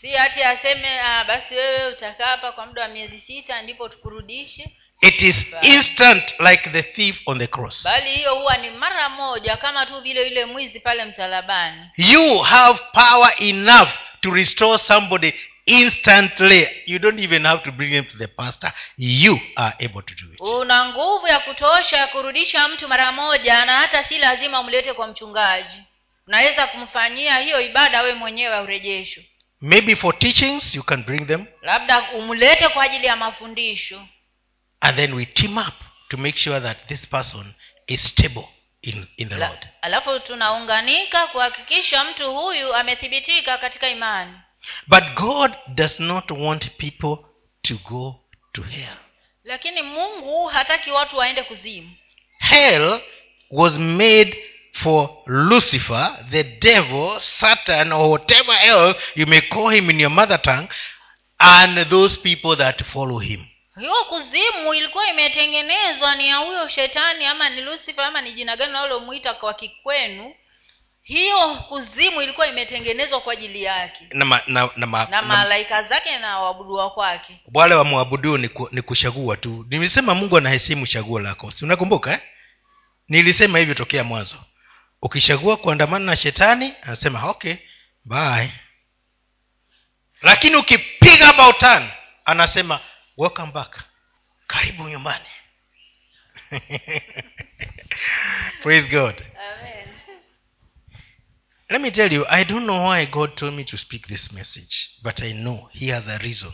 [0.00, 4.70] Si hati aseme ah, basi wewe utakaa hapa kwa muda wa miezi sita ndipo tukurudishe.
[5.00, 7.84] It is instant like the thief on the cross.
[7.84, 11.82] Bali hiyo huwa ni mara moja kama tu vile yule mwizi pale msalabani.
[11.96, 13.88] You have power enough
[14.20, 15.34] to restore somebody
[15.66, 16.68] instantly.
[16.86, 18.70] You don't even have to bring him to the pastor.
[18.96, 20.40] You are able to do it.
[20.40, 25.06] Una nguvu ya kutosha ya kurudisha mtu mara moja na hata si lazima umlete kwa
[25.06, 25.82] mchungaji.
[26.26, 29.20] Unaweza kumfanyia hiyo ibada wewe mwenyewe urejesho
[29.60, 31.46] maybe for teachings you can bring them.
[31.62, 34.06] Labda umlete kwa ajili ya mafundisho.
[34.80, 35.74] And then we team up
[36.08, 37.54] to make sure that this person
[37.86, 38.48] is stable
[38.82, 39.68] in, in the La- lord.
[39.82, 44.32] alafu tunaunganika kuhakikisha mtu huyu amethibitika katika imani
[44.86, 47.16] but god does not want people
[47.62, 48.20] to go
[48.52, 48.96] to hell.
[49.44, 51.90] Lakini mungu hataki watu waende kuzimu.
[52.38, 53.00] Hell
[53.50, 60.00] was made for lucifer the devil satan or whatever else you may call him in
[60.00, 60.68] your mother tongue
[61.38, 63.46] and those people that follow him.
[63.80, 68.70] Hiyo kuzimu ilikuwa imetengenezwa ni ya huyo shetani ama ni lucifer ama ni jina gani
[68.70, 70.34] unalomwita kwa kikwenu
[71.04, 74.08] hiyo kuzimu ilikuwa imetengenezwa kwa ajili yake.
[74.12, 77.40] Na, ma, na, na, ma, na na malaika zake na waabuduwa kwake.
[77.54, 79.66] wale wamwabuduo ni, ku, ni kuchagua tu.
[79.68, 81.50] Nilisema mungu anaheshimu chaguo lako.
[81.50, 82.20] Si unakumbuka eh?
[83.08, 84.36] nilisema hivyo tokea mwanzo.
[85.02, 87.54] Ukichagua kuandamana na shetani anasema okay
[88.04, 88.50] bye.
[90.22, 91.90] Lakini ukipiga bautan
[92.24, 92.80] anasema
[93.16, 93.84] welcome back
[94.46, 95.24] karibu nyumbani.
[98.62, 99.14] Praise god.
[99.36, 99.93] Amen.
[101.74, 104.90] Let me tell you i don't know why god told me to speak this message
[105.02, 106.52] but i know he has a reason.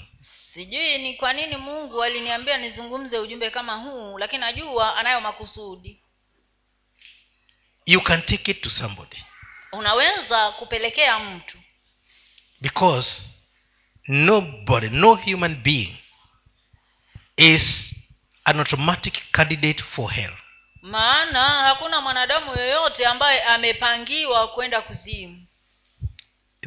[0.54, 6.02] Sijui ni kwa nini mungu aliniambia nizungumze ujumbe kama huu lakini najua anayo makusudi.
[7.86, 9.24] You can take it to somebody.
[9.72, 11.58] Unaweza kupelekea mtu.
[12.60, 13.30] Because
[14.08, 15.96] nobody no human being
[17.36, 17.94] is
[18.44, 20.36] an automatic candidate for hell
[20.82, 25.46] maana hakuna mwanadamu yoyote ambaye amepangiwa kwenda kuzimu.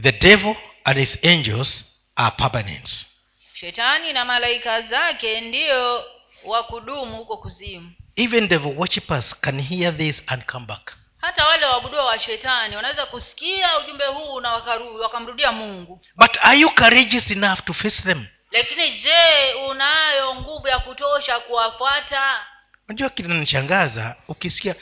[0.02, 3.06] The devil and his angels are permanent.
[3.54, 6.06] Shetani na malaika zake ndiyo
[6.44, 7.92] wa kudumu huko kuzimu.
[8.16, 10.94] Even devil worshippers can hear this and come back.
[11.22, 14.54] Hata wale waabudua wa shetani wanaweza kusikia ujumbe huu na
[15.02, 16.02] wakamrudia mungu.
[16.16, 18.26] But are you courageous enough to face them?
[18.52, 22.46] Lakini je unayo nguvu ya kutosha kuwafuata
[22.88, 24.76] unajua kinanishangaza ukisikia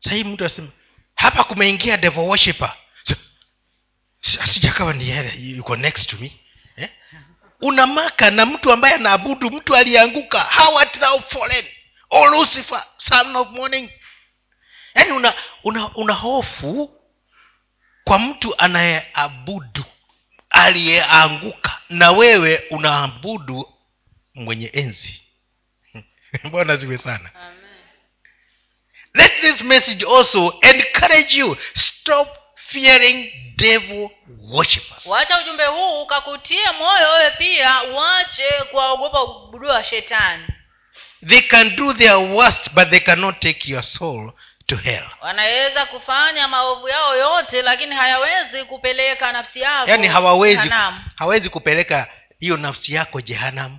[0.00, 0.68] sahii mtu anasema
[1.14, 2.76] hapa kumeingia devil worshipper.
[3.02, 3.16] So,
[4.42, 6.40] sijakawa ni yeye yuko next to me
[6.76, 6.88] eh?
[7.60, 11.64] unamaka na mtu ambaye anaabudu mtu aliyeanguka how thou fallen
[12.10, 13.90] o lucifer son of morning?
[14.94, 15.34] Yaani una,
[15.64, 17.00] una, una hofu
[18.04, 19.84] kwa mtu anayeabudu
[20.50, 23.74] aliyeanguka na wewe unaabudu
[24.34, 25.22] mwenye enzi
[26.50, 27.30] bwana ziwe sana.
[27.34, 27.60] Amen.
[29.14, 31.56] let this message also encourage you.
[31.74, 34.10] Stop fearing devil
[34.52, 35.06] worshippers.
[35.06, 40.46] Wacha ujumbe huu ukakutie moyo wewe pia uache kuwaogopa ubudu wa shetani.
[41.28, 44.32] They can do their worst but they cannot take your soul
[44.66, 45.04] to hell.
[45.20, 50.70] Wanaweza kufanya maovu yao yote lakini hayawezi kupeleka nafsi yako yani hawawezi
[51.14, 52.08] hawawezi kupeleka
[52.40, 53.78] hiyo nafsi yako jehanamu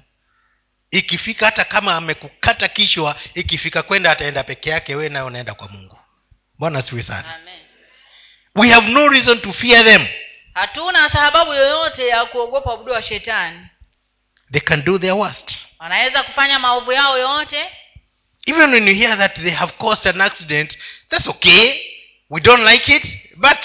[0.92, 6.00] ikifika hata kama amekukata kichwa ikifika kwenda ataenda peke yake we naye unaenda kwa mungu.
[6.60, 7.36] Bwana asiwe sana.
[7.36, 7.60] Amen.
[8.56, 10.08] we have no reason to fear them.
[10.54, 13.68] Hatuna sababu yoyote ya kuogopa ubudu wa shetani.
[14.52, 15.52] They can do their worst.
[15.80, 17.70] Wanaweza kufanya maovu yao yote.
[18.46, 20.78] Even when you hear that they have caused an accident
[21.10, 21.82] that's okay.
[22.30, 23.58] We don't like it but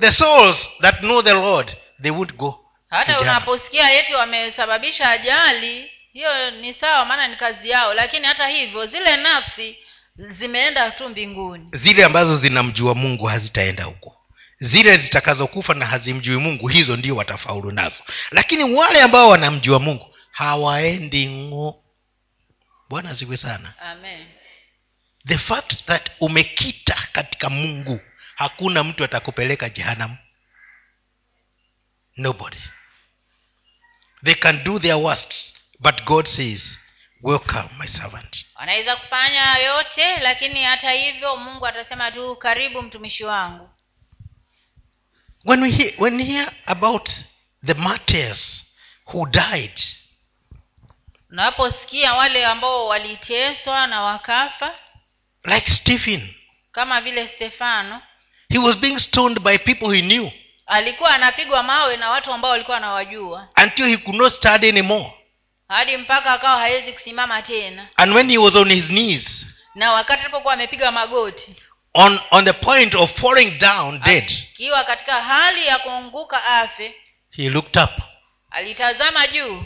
[0.00, 6.50] the souls that know the lord they won't go hata unaposikia yeti wamesababisha ajali hiyo
[6.50, 7.94] ni sawa maana ni kazi yao.
[7.94, 9.78] Lakini hata hivyo zile nafsi
[10.16, 11.68] zimeenda tu mbinguni.
[11.72, 14.16] Zile ambazo zinamjua mungu hazitaenda huko.
[14.58, 18.02] Zile zitakazokufa na hazimjui mungu hizo ndio watafaulu nazo.
[18.30, 21.84] Lakini wale ambao wanamjua mungu hawaendi ng'o.
[22.88, 23.74] Bwana ziwe sana.
[23.80, 24.26] Amen.
[25.26, 28.00] The fact that umekita katika mungu
[28.34, 30.16] hakuna mtu atakupeleka jehanamu.
[32.16, 32.56] Nobody.
[34.24, 36.78] They can do their worst but god says
[37.22, 38.44] welcome my servant.
[38.54, 43.70] Anaweza kufanya yote lakini hata hivyo mungu atasema tu karibu mtumishi wangu.
[45.44, 47.10] When we hear, when we hear about
[47.66, 48.64] the martyrs
[49.06, 49.80] who died
[51.30, 54.74] unaposikia wale ambao waliteswa na wakafa
[55.44, 56.34] like stephen
[56.72, 58.02] kama vile stefano
[58.48, 60.30] he was being stoned by people he knew
[60.66, 63.48] alikuwa anapigwa mawe na watu ambao walikuwa anawajua.
[63.64, 65.12] until he could not study anymore
[65.70, 67.88] hadi mpaka akawa hawezi kusimama tena.
[67.96, 71.56] And when he was on his knees na wakati alipokuwa amepiga magoti
[71.94, 76.94] on, on the point of falling down dead akiwa katika hali ya kuanguka afe
[77.30, 77.90] he looked up
[78.50, 79.64] alitazama juu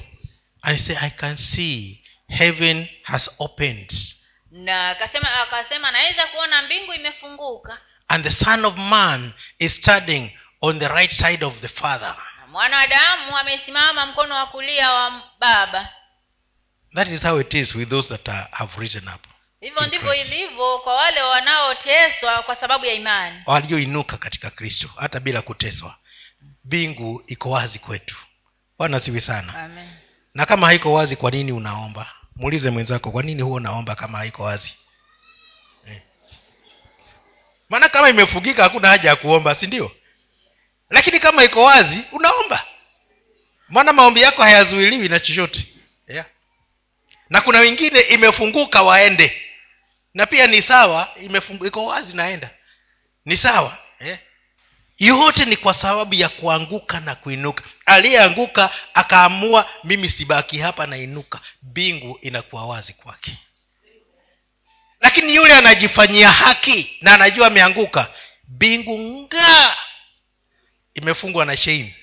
[0.63, 3.93] and he said i can see heaven has opened.
[4.51, 7.79] na akasema akasema naweza kuona mbingu imefunguka.
[8.09, 10.31] And the son of man is standing
[10.61, 12.17] on the right side of the father
[12.55, 15.89] mwanadamu amesimama mkono wa kulia wa baba.
[16.95, 19.21] That is how it is with those that are, have risen up
[19.61, 23.43] hivyo ndivyo ilivyo kwa wale wanaoteswa kwa sababu ya imani.
[23.47, 25.97] Walioinuka katika kristo hata bila kuteswa.
[26.65, 28.17] Mbingu iko wazi kwetu.
[28.79, 29.55] Bwana siwi sana.
[29.65, 29.89] Amen.
[30.35, 32.07] Na kama haiko wazi kwa nini unaomba?
[32.37, 34.75] Muulize mwenzako kwa nini huwa unaomba kama haiko wazi?
[35.87, 36.03] Eh.
[37.69, 39.93] maana kama imefugika hakuna haja ya kuomba si ndio
[40.91, 42.67] lakini kama iko wazi unaomba.
[43.69, 45.67] Maana maombi yako hayazuiliwi na chochote.
[46.09, 46.27] Yeah.
[47.31, 49.43] na kuna wengine imefunguka waende.
[50.15, 52.51] Na pia ni sawa imefungu, iko wazi naenda.
[53.25, 53.79] Ni sawa.
[54.01, 54.19] Yeah.
[54.99, 57.65] Yote ni kwa sababu ya kuanguka na kuinuka.
[57.87, 61.41] Aliyeanguka akaamua mimi sibaki hapa nainuka.
[61.63, 63.39] Mbingu inakuwa wazi kwake.
[65.01, 68.11] Lakini yule anajifanyia haki na anajua ameanguka
[68.49, 69.77] mbingu ngaa
[70.95, 71.95] imefungwa na sheini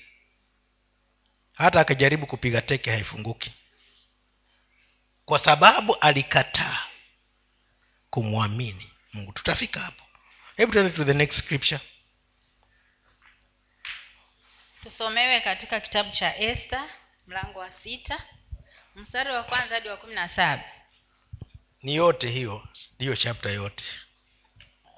[1.52, 3.54] hata akajaribu kupiga teke haifunguki.
[5.24, 6.78] Kwa sababu alikataa
[8.10, 9.32] kumwamini mungu.
[9.32, 10.02] Tutafika hapo.
[10.56, 11.80] Hebu tuende to the next scripture.
[14.82, 16.88] Tusomewe katika kitabu cha esta
[17.26, 18.24] mlango wa sita
[18.94, 20.64] mstari wa kwanza hadi wa kumi na saba.
[21.82, 23.84] Ni yote hiyo ndiyo chapta yote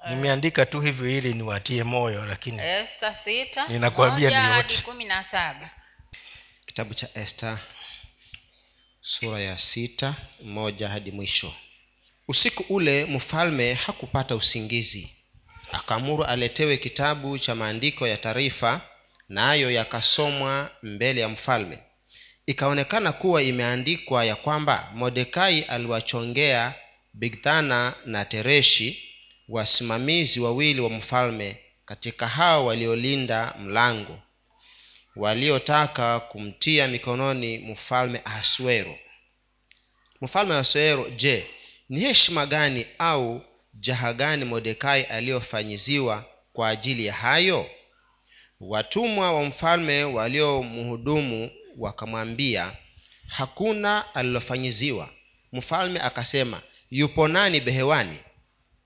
[0.09, 5.69] nimeandika tu hivyo ili niwatie moyo lakini esta sita Ninakuambia hadi kumi na saba.
[6.65, 7.59] Kitabu cha esta
[9.01, 11.53] sura ya sita moja hadi mwisho.
[12.27, 15.11] Usiku ule mfalme hakupata usingizi.
[15.71, 18.81] Akaamuru aletewe kitabu cha maandiko ya taarifa
[19.29, 21.79] nayo yakasomwa mbele ya mfalme.
[22.45, 26.73] Ikaonekana kuwa imeandikwa ya kwamba mordekai aliwachongea
[27.13, 29.14] bigthana na tereshi
[29.49, 34.19] wasimamizi wawili wa mfalme katika hao waliolinda mlango
[35.15, 38.97] waliotaka kumtia mikononi mfalme ahasuero.
[40.21, 41.47] Mfalme ahasuero je
[41.89, 43.41] ni heshima gani au
[43.73, 47.69] jaha gani mordekai aliyofanyiziwa kwa ajili ya hayo?
[48.59, 52.71] Watumwa wa mfalme waliomhudumu wakamwambia
[53.27, 55.09] hakuna alilofanyiziwa.
[55.53, 58.17] Mfalme akasema yupo nani behewani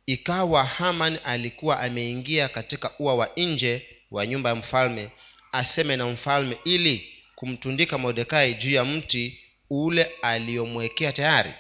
[0.10, 5.10] ikawa haman alikuwa ameingia katika ua wa nje wa nyumba ya mfalme
[5.52, 9.40] aseme na mfalme ili kumtundika mordekai juu ya mti
[9.70, 11.54] ule aliyomwekea tayari.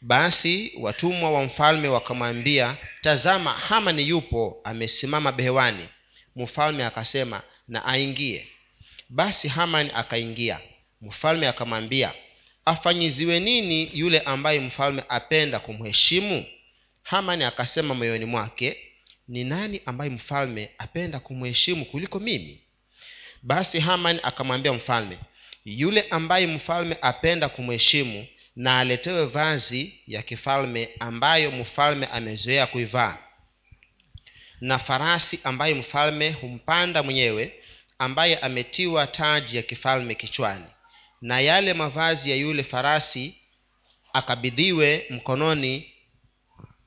[0.00, 5.88] Basi watumwa wa mfalme wakamwambia tazama hamani yupo amesimama behewani.
[6.36, 8.46] Mfalme akasema na aingie.
[9.08, 10.60] Basi hamani akaingia.
[11.02, 12.12] Mfalme akamwambia
[12.64, 16.46] afanyiziwe nini yule ambaye mfalme apenda kumheshimu
[17.10, 18.76] hamani akasema moyoni mwake
[19.28, 22.60] ni nani ambaye mfalme apenda kumheshimu kuliko mimi?
[23.42, 25.18] Basi hamani akamwambia mfalme
[25.64, 33.18] yule ambaye mfalme apenda kumheshimu na aletewe vazi ya kifalme ambayo mfalme amezoea kuivaa.
[34.60, 37.54] Na farasi ambaye mfalme humpanda mwenyewe
[37.98, 40.64] ambaye ametiwa taji ya kifalme kichwani.
[41.20, 43.34] Na yale mavazi ya yule farasi
[44.12, 45.90] akabidhiwe mkononi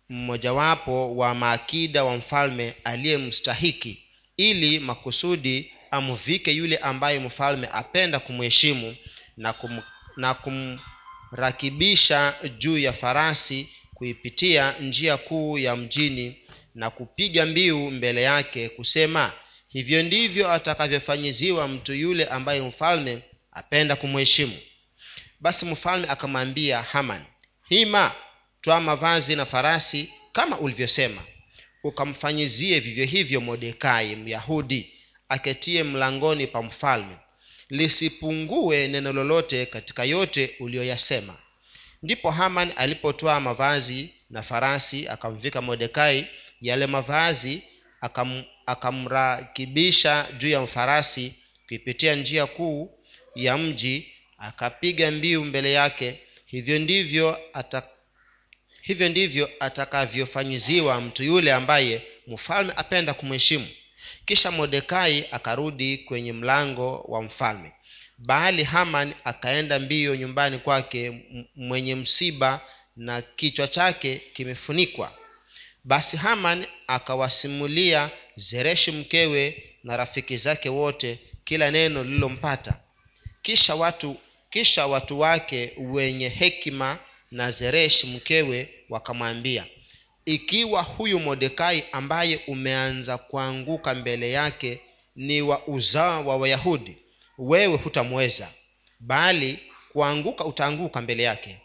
[0.09, 4.03] mmojawapo wa maakida wa mfalme aliyemstahiki
[4.37, 8.95] ili makusudi amvike yule ambaye mfalme apenda kumheshimu
[9.37, 9.81] na, kum,
[10.17, 16.37] na kumrakibisha juu ya farasi kuipitia njia kuu ya mjini
[16.75, 19.31] na kupiga mbiu mbele yake kusema
[19.67, 24.57] hivyo ndivyo atakavyofanyiziwa mtu yule ambaye mfalme apenda kumheshimu.
[25.39, 27.21] Basi mfalme akamwambia haman
[27.69, 28.11] hima
[28.63, 31.21] twaa mavazi na farasi kama ulivyosema.
[31.83, 34.91] Ukamfanyizie vivyo hivyo modekai myahudi
[35.29, 37.15] aketie mlangoni pa mfalme.
[37.69, 41.37] Lisipungue neno lolote katika yote uliyoyasema.
[42.03, 46.27] Ndipo haman alipotwaa mavazi na farasi akamvika modekai
[46.61, 47.63] yale mavazi
[48.01, 51.33] akam, akamrakibisha juu ya farasi
[51.67, 52.91] kuipitia njia kuu
[53.35, 54.07] ya mji
[54.37, 56.19] akapiga mbiu mbele yake.
[56.45, 57.83] Hivyo ndivyo ata,
[58.83, 63.67] hivyo ndivyo atakavyofanyiziwa mtu yule ambaye mfalme apenda kumheshimu.
[64.25, 67.71] Kisha mordekai akarudi kwenye mlango wa mfalme.
[68.17, 71.21] Bali haman akaenda mbio nyumbani kwake
[71.55, 72.61] mwenye msiba
[72.95, 75.11] na kichwa chake kimefunikwa.
[75.83, 82.79] Basi haman akawasimulia zereshi mkewe na rafiki zake wote kila neno lililompata.
[83.41, 84.17] Kisha watu
[84.49, 86.99] kisha watu wake wenye hekima
[87.33, 89.65] na zereshi mkewe wakamwambia
[90.25, 94.81] ikiwa huyu modekai ambaye umeanza kuanguka mbele yake
[95.15, 96.97] ni wa uzao wa wayahudi
[97.37, 98.49] wewe hutamweza
[98.99, 99.59] bali
[99.93, 101.59] kuanguka utaanguka mbele yake.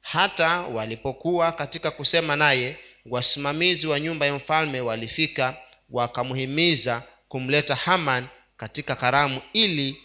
[0.00, 5.56] Hata walipokuwa katika kusema naye wasimamizi wa nyumba ya mfalme walifika
[5.90, 9.96] wakamhimiza kumleta haman katika karamu ili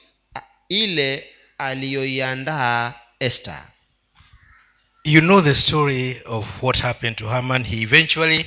[0.70, 3.66] ile aliyoiandaa esther
[5.04, 7.64] You know the story of what happened to Haman.
[7.66, 8.46] He eventually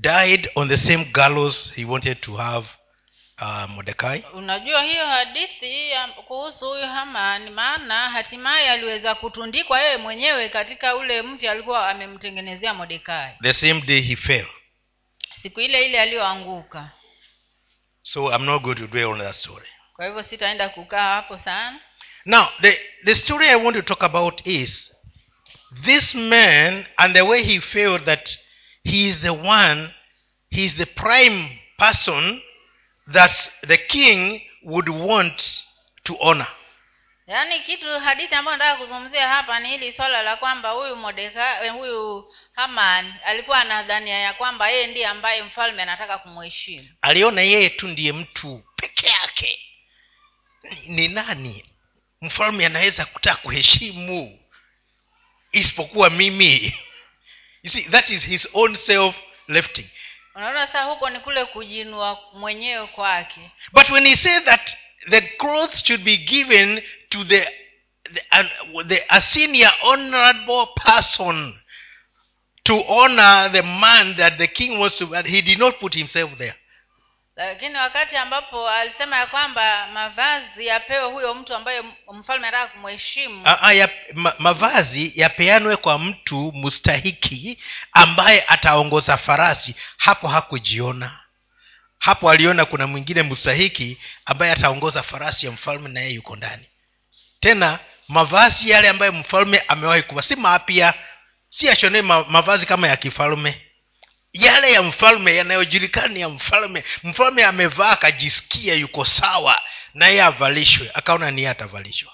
[0.00, 2.66] died on the same gallows he wanted to have
[3.40, 5.90] uh, mordekai unajua hiyo hadithi
[6.26, 13.32] kuhusu huyu hamani maana hatimaye aliweza kutundikwa yeye mwenyewe katika ule mti alikuwa amemtengenezea modekai
[13.42, 14.46] The same day he fell.
[15.42, 16.90] siku ile ile aliyoanguka
[18.02, 19.68] So I'm not going to dwell on that story.
[19.96, 21.80] kwa hivyo sitaenda kukaa hapo sana
[22.26, 24.93] Now, the, the story I want to talk about is
[25.82, 28.38] this man and the way he failed that
[28.84, 29.90] he is the one,
[30.50, 31.48] he is the prime
[31.78, 32.40] person
[33.12, 33.30] that
[33.66, 35.64] the king would want
[36.04, 36.46] to honor.
[37.26, 42.34] yaani kitu hadithi ambayo nataka kuzungumzia hapa ni hili swala la kwamba huyu modeka huyu
[42.52, 48.12] haman alikuwa anadhania ya kwamba yeye ndiye ambaye mfalme anataka kumheshimu aliona yeye tu ndiye
[48.12, 49.58] mtu peke yake.
[50.86, 51.64] Ni nani
[52.20, 54.38] mfalme anaweza kutaka kuheshimu
[55.54, 56.74] isipokuwa mimi.
[57.62, 59.16] You see that is his own self
[59.48, 59.86] lifting
[60.34, 63.50] unaona saa huko ni kule kujinua mwenyewe kwake.
[63.72, 64.76] But when he said that
[65.10, 67.48] the clothes should be given to the
[68.12, 71.60] the, uh, the a senior honorable person
[72.62, 76.54] to honor the man that the king was to he did not put himself there
[77.36, 81.82] lakini wakati ambapo alisema ya kwamba mavazi yapewe huyo mtu ambaye
[82.12, 83.42] mfalme anataka kumheshimu.
[83.44, 87.58] Ah, ah, ya, ma, mavazi yapeanwe kwa mtu mustahiki
[87.92, 89.74] ambaye ataongoza farasi.
[89.96, 91.20] Hapo hakujiona.
[91.98, 96.66] Hapo aliona kuna mwingine mstahiki ambaye ataongoza farasi ya mfalme na yeye yuko ndani.
[97.40, 97.78] Tena
[98.08, 100.94] mavazi yale ambayo mfalme amewahi kuva si mapya
[101.48, 103.63] si ashonee ma, mavazi kama ya kifalme
[104.34, 106.84] yale ya mfalme yanayojulikana ni ya mfalme.
[107.04, 109.62] Mfalme amevaa akajisikia yuko sawa
[109.94, 110.90] na yeye avalishwe.
[110.94, 112.12] Akaona niye atavalishwa.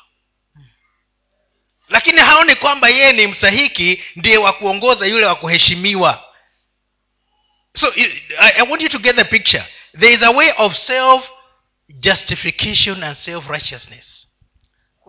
[1.89, 6.25] Lakini haoni kwamba yeye ni msahiki ndiye wa kuongoza yule wa kuheshimiwa.
[7.77, 7.93] So
[8.39, 9.65] I, i want you to get the picture.
[9.99, 11.31] There is a way of self
[11.89, 14.21] justification and self righteousness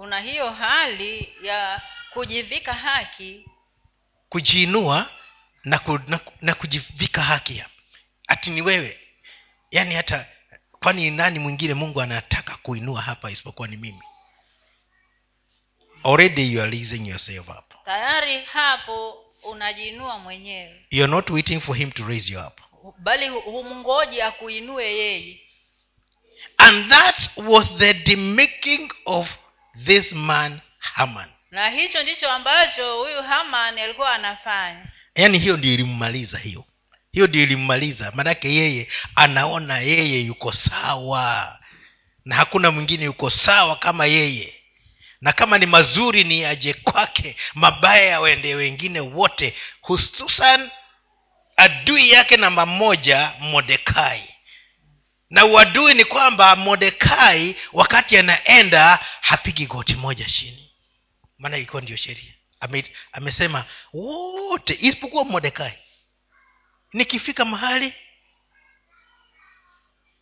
[0.02, 1.82] kuna hiyo hali ya
[2.14, 3.46] kujivika haki.
[4.30, 5.10] Kujiinua
[5.64, 7.64] na, ku, na, na kujivika haki
[8.28, 9.00] ati ni wewe.
[9.72, 10.26] Yaani hata
[10.72, 14.02] kwani nani mwingine mungu anataka kuinua hapa isipokuwa ni mimi?
[16.04, 17.86] Already you are raising yourself up.
[17.86, 20.86] Tayari hapo unajiinua mwenyewe.
[20.90, 22.62] You're not waiting for him to raise you up.
[22.98, 25.42] Bali humngoji akuinue yeye.
[26.58, 29.30] And that was the demaking of
[29.86, 31.30] this man haman.
[31.52, 34.86] Na hicho ndicho ambacho huyu haman alikuwa anafanya
[35.16, 36.66] yaani hiyo ndio ilimmaliza hiyo.
[37.12, 38.12] Hiyo ndio ilimmaliza.
[38.16, 41.60] Maanake yeye anaona yeye yuko sawa.
[42.26, 44.54] Na hakuna mwingine yuko sawa kama yeye.
[45.22, 47.36] Na kama ni mazuri ni aje kwake.
[47.54, 49.56] Mabaya yawende wengine wote.
[49.82, 50.70] Hususan
[51.58, 54.24] adui yake namba moja modekai
[55.30, 60.72] na uadui ni kwamba modekai wakati anaenda hapigi goti moja chini.
[61.38, 65.74] Maana ilikuwa ndio sheria Ame, amesema wote isipokuwa modekai
[66.94, 67.94] nikifika mahali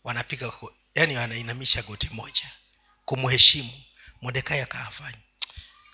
[0.04, 0.52] wanapiga
[0.94, 2.50] yani wanainamisha goti moja
[3.04, 3.72] kumheshimu.
[4.22, 5.18] Modekai akaafanya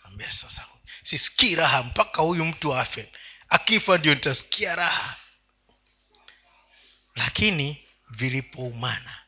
[0.04, 0.66] ambia sasa
[1.04, 3.12] sisikii raha mpaka huyu mtu afe.
[3.48, 5.16] Akifa ndio nitasikia raha.
[7.14, 9.22] Lakini vilipoumana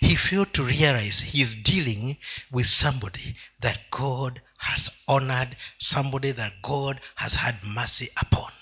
[0.00, 2.16] he failed to realize he is dealing
[2.50, 8.52] with somebody that god has honored somebody that god has had mercy upon.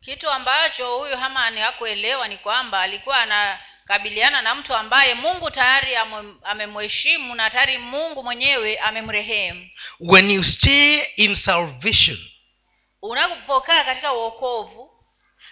[0.00, 5.96] Kitu ambacho huyu hamani hakuelewa ni kwamba alikuwa anakabiliana na mtu ambaye mungu tayari
[6.42, 9.68] amemheshimu na tayari mungu mwenyewe amemrehemu.
[10.00, 12.18] When you stay in salvation
[13.02, 14.90] unapokaa katika uokovu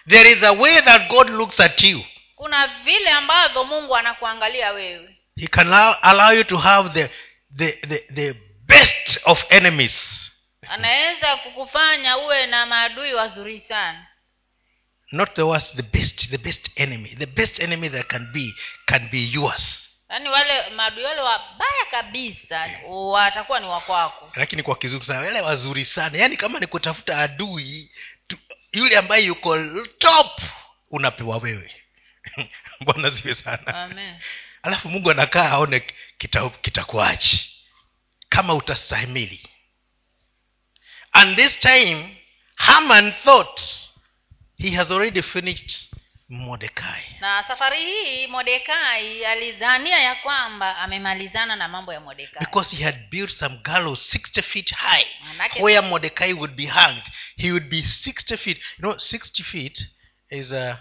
[0.09, 2.05] there is a way that god looks at you.
[2.35, 7.09] kuna vile ambavyo mungu anakuangalia wewe he can allow, allow you to have the,
[7.55, 8.35] the, the, the
[8.67, 10.31] best of enemies.
[10.69, 14.07] Anaweza kukufanya uwe na maadui wazuri sana.
[15.11, 17.15] Not the worst the best the best enemy.
[17.15, 18.53] The best enemy that can be
[18.85, 19.89] can be yours.
[20.09, 25.85] Yaani wale maadui wale wabaya kabisa watakuwa ni wakwako lakini kwa kizungu sana wale wazuri
[25.85, 26.17] sana.
[26.17, 27.91] Yaani kama ni kutafuta adui
[28.27, 28.37] tu,
[28.73, 29.57] yule ambaye yuko
[29.97, 30.41] top
[30.91, 31.71] unapewa wewe.
[32.85, 33.83] Bwana ziwe sana.
[33.83, 34.15] Amen
[34.65, 35.79] alafu mungu anakaa aone
[36.17, 36.51] kita-
[38.29, 39.49] kama utastahimili.
[41.11, 42.17] And this time
[42.55, 43.61] haman thought
[44.57, 45.89] he has already finished
[46.29, 52.83] modekai na safari hii modekai alidhania ya kwamba amemalizana na mambo ya modekai because he
[52.83, 55.05] had built some gallows 60 feet high.
[55.27, 57.03] Manake- where modekai would be hanged.
[57.37, 58.57] He would be 60 feet.
[58.57, 59.87] You know 60 feet
[60.29, 60.79] is a,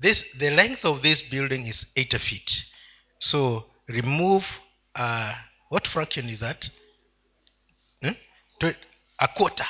[0.00, 2.64] this the length of this building is 80 feet
[3.22, 4.44] so remove
[4.96, 5.32] uh,
[5.70, 6.70] what fraction is that?
[8.02, 8.68] Hmm?
[9.18, 9.66] A quarter.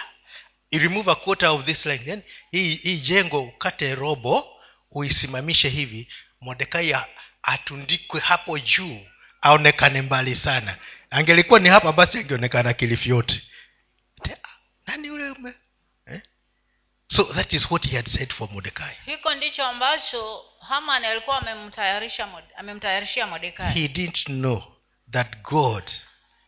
[0.70, 2.04] You remove a quarter of this line.
[2.04, 4.46] Then hii hii jengo ukate robo
[4.90, 6.08] uisimamishe hivi.
[6.40, 6.94] Mordekai
[7.42, 9.00] atundikwe hapo juu
[9.42, 10.76] aonekane mbali sana.
[11.10, 13.42] Angelikuwa ni hapa basi angeonekana kilifyote
[14.86, 15.54] nani yule ume
[16.06, 16.20] eh?
[17.16, 21.42] So that is what he had said for modekai hiko ndicho ambacho haman alikuwa
[22.56, 24.62] amemtayarishia modekai he didn't know
[25.12, 25.90] that god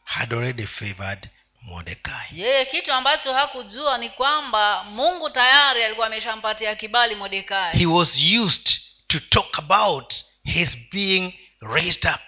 [0.05, 1.29] had already favored
[1.65, 2.29] mordekai.
[2.33, 8.71] Yeye kitu ambacho hakujua ni kwamba mungu tayari alikuwa ameshampatia kibali modekai he was used
[9.07, 12.21] to talk about his being raised up.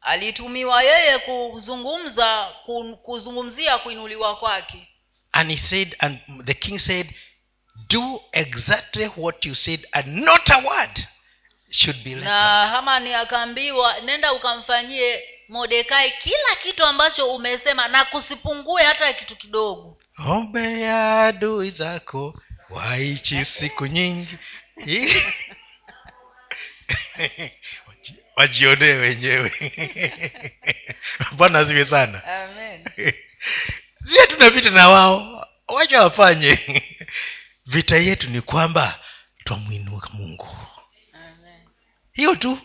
[0.00, 2.48] Alitumiwa yeye kuzungumza
[3.02, 4.88] kuzungumzia kuinuliwa kwake.
[5.32, 7.14] And he said and the king said
[7.88, 11.06] do exactly what you said and not a word
[11.70, 18.04] should be left out." na hamani akaambiwa nenda ukamfanyie modekai kila kitu ambacho umesema na
[18.04, 19.98] kusipungue hata kitu kidogo.
[20.26, 24.38] Ombe ya adui zako waichi siku nyingi.
[28.36, 29.52] Wajionee wenyewe.
[31.36, 32.24] Bwana ziwe sana.
[32.24, 32.84] Amen.
[34.08, 36.82] Sie tunapita na wao wacha wafanye
[37.68, 39.00] vita yetu ni kwamba
[39.44, 40.56] twamwinua mungu.
[42.12, 42.58] Hiyo tu.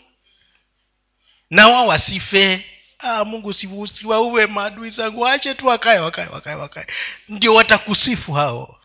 [1.49, 2.65] Na wao wasife
[2.99, 6.87] ah, mungu si- usiwaue maadui zangu wache tu wakae wakae wakae wakae.
[7.29, 8.79] Ndio watakusifu hao.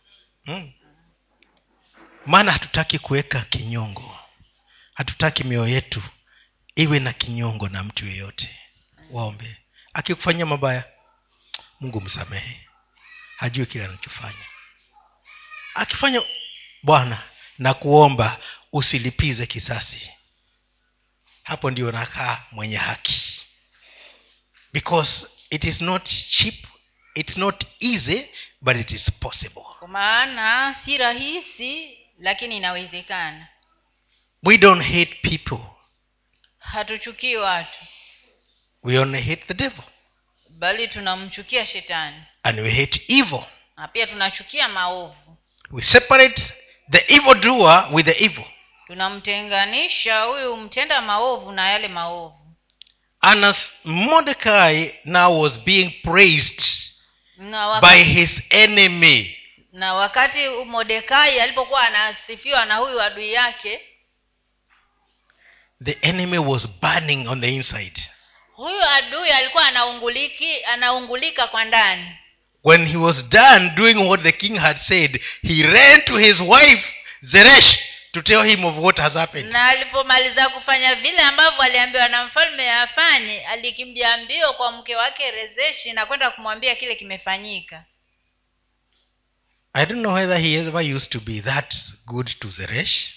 [0.44, 0.72] Hmm.
[2.26, 4.18] maana hatutaki kuweka kinyongo.
[4.94, 6.02] Hatutaki mioyo yetu
[6.74, 8.58] iwe na kinyongo na mtu yeyote.
[9.10, 9.56] Waombe.
[9.92, 10.84] Akikufanyia mabaya
[11.80, 12.66] mungu msamehe.
[13.36, 14.44] Hajui kile anachofanya
[15.78, 16.22] akifanya
[16.82, 17.22] bwana
[17.58, 18.40] na kuomba
[18.72, 20.10] usilipize kisasi.
[21.42, 23.40] Hapo ndio nakaa mwenye haki.
[24.72, 26.54] Because it is not cheap
[27.14, 28.26] it's not easy
[28.60, 29.62] but it is possible.
[29.78, 33.48] Kwa maana si rahisi lakini inawezekana.
[34.42, 35.58] We don't hate people.
[36.58, 37.78] Hatuchukii watu.
[38.82, 39.84] We only hate the devil.
[40.48, 42.22] Bali tunamchukia shetani.
[42.42, 43.44] And we hate evil.
[43.76, 45.37] Na pia tunachukia maovu
[45.70, 46.52] we separate
[46.90, 48.44] the evil doer with the evil.
[48.86, 52.34] Tunamtenganisha huyu mtenda maovu na yale maovu.
[53.20, 56.62] And as mordecai now was being praised
[57.38, 59.36] wakati, by his enemy.
[59.72, 63.80] Na wakati mordekai alipokuwa anasifiwa na huyu adui yake
[65.84, 68.02] the enemy was burning on the inside.
[68.52, 72.08] huyu adui alikuwa anaunguliki anaungulika kwa ndani
[72.64, 76.84] when he was done doing what the king had said he ran to his wife
[77.22, 77.78] zeresh
[78.12, 79.52] to tell him of what has happened.
[79.52, 85.92] Na alipomaliza kufanya vile ambavyo aliambiwa na mfalme afanye alikimbia mbio kwa mke wake rezeshi
[85.92, 87.84] na kwenda kumwambia kile kimefanyika.
[89.72, 91.74] I don't know whether he ever used to be that
[92.06, 93.14] good to zeresh.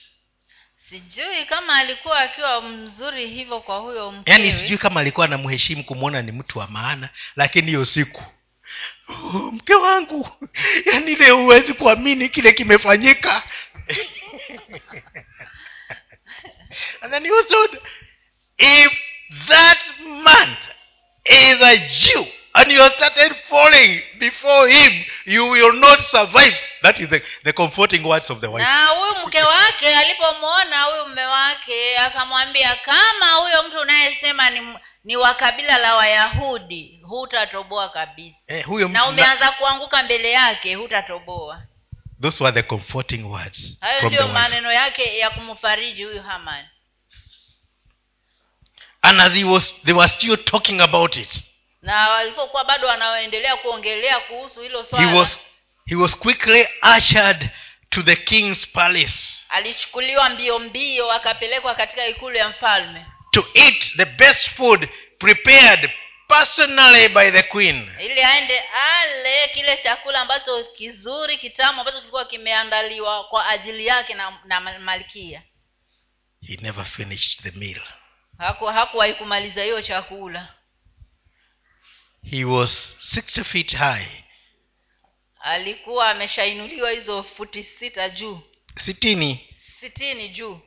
[0.89, 4.37] Sijui kama alikuwa akiwa mzuri hivyo kwa huyo mkewe.
[4.37, 8.23] yani sijui kama alikuwa anamheshimu kumwona ni mtu wa maana lakini hiyo siku
[9.51, 10.29] mke wangu
[10.85, 13.43] yaani leo huwezi kuamini kile kimefanyika.
[17.01, 17.45] And then he was
[18.57, 18.91] if
[19.47, 19.77] that
[20.23, 20.57] man
[21.25, 24.91] is a jew and you started falling before him
[25.25, 26.53] you will not survive.
[26.83, 28.63] That is the, the comforting words of the wife.
[28.63, 34.61] Na huyu mke wake alipomwona huyu mme wake akamwambia kama huyo mtu unayesema ni,
[35.03, 36.99] ni wa kabila la wayahudi.
[37.03, 38.37] Hutatoboa kabisa.
[38.47, 41.61] Eh, huyo na umeanza umeanza kuanguka mbele yake hutatoboa.
[42.21, 46.65] Those were the comforting words hayo ndiyo maneno yake ya kumfariji huyu haman.
[49.01, 51.43] And as he was they were still talking about it.
[51.81, 55.39] Na walipokuwa bado wanaendelea kuongelea kuhusu hilo he was
[55.85, 57.49] he was quickly ushered
[57.89, 59.13] to the king's palace.
[59.49, 65.91] alichukuliwa mbio mbio akapelekwa katika ikulu ya mfalme to eat the best food prepared
[66.27, 67.89] personally by the queen.
[67.99, 74.39] Ili aende ale kile chakula ambacho kizuri kitamu ambacho kilikuwa kimeandaliwa kwa ajili yake na,
[74.45, 75.43] na malkia.
[76.47, 77.81] He never finished the meal.
[78.37, 80.55] Hakuwahi kumaliza hiyo chakula.
[82.31, 84.07] He was 60 feet high.
[85.39, 88.39] Alikuwa ameshainuliwa hizo futi sita juu.
[88.85, 89.55] Sitini.
[89.79, 90.59] Sitini juu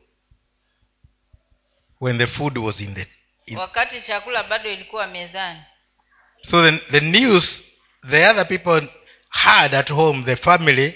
[2.05, 3.07] when the food was in the
[3.47, 5.61] in, wakati chakula bado ilikuwa mezani.
[6.51, 7.63] So the, the news
[8.11, 8.89] the other people
[9.29, 10.95] had at home the family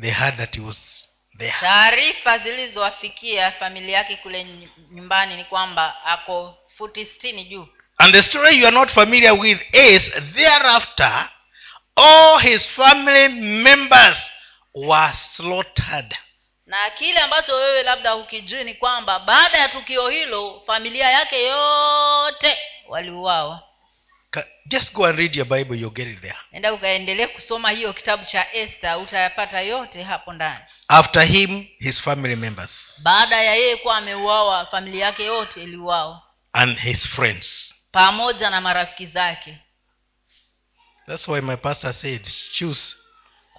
[0.00, 1.08] they heard that he was
[1.38, 1.54] there.
[1.60, 4.46] Taarifa zilizowafikia familia yake kule
[4.90, 7.68] nyumbani ni kwamba ako futi sitini juu.
[7.98, 11.28] And the story you are not familiar with is thereafter
[11.96, 13.28] all his family
[13.62, 14.18] members
[14.74, 16.16] were slaughtered.
[16.72, 22.58] Na kile ambacho wewe labda hukijui ni kwamba baada ya tukio hilo familia yake yote
[22.88, 23.62] waliuawa.
[24.66, 26.36] Just go and read your Bible, you'll get it there.
[26.52, 30.64] enda ukaendelee kusoma hiyo kitabu cha esther utayapata yote hapo ndani.
[30.88, 32.94] After him, his family members.
[32.98, 36.22] Baada ya yeye kuwa ameuawa familia yake yote iliuawa.
[36.52, 37.74] And his friends.
[37.92, 39.58] pamoja na marafiki zake.
[41.06, 42.96] That's why my pastor said, choose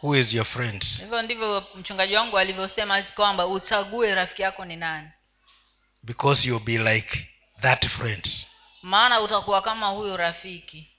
[0.04, 0.86] who is your friend.
[1.00, 5.10] hivyo ndivyo mchungaji wangu alivyosema kwamba uchague rafiki yako ni nani
[6.04, 7.28] Because you'll be like
[7.62, 8.30] that friend.
[8.82, 10.90] maana utakuwa kama huyo rafiki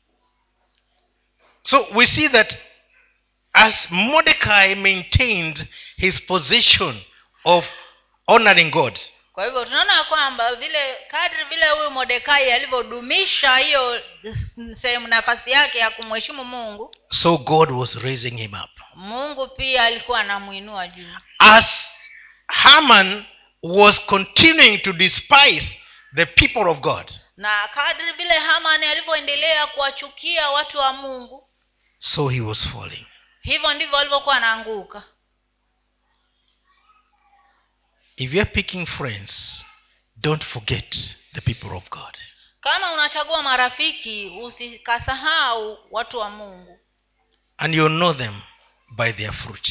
[1.62, 2.58] So we see that
[3.52, 7.00] as Mordecai maintained his position
[7.44, 7.66] of
[8.26, 8.98] honoring God,
[9.34, 14.02] kwa hivyo tunaona kwamba vile kadri vile huyu modekai alivyodumisha hiyo
[14.82, 18.70] sehemu nafasi yake ya kumheshimu mungu so God was raising him up.
[18.94, 21.08] mungu pia alikuwa anamwinua juu
[21.38, 21.84] As
[22.46, 23.24] Haman
[23.62, 25.80] was continuing to despise
[26.14, 31.48] the people of God, na kadri vile hamani alivyoendelea kuwachukia watu wa mungu
[31.98, 33.06] so he was falling.
[33.42, 35.02] hivyo ndivyo alivyokuwa anaanguka
[38.16, 39.64] If you're picking friends,
[40.16, 42.16] don't forget the people of God.
[42.60, 46.78] kama unachagua marafiki usikasahau watu wa mungu
[47.58, 48.42] And you know them
[48.96, 49.70] by their fruit.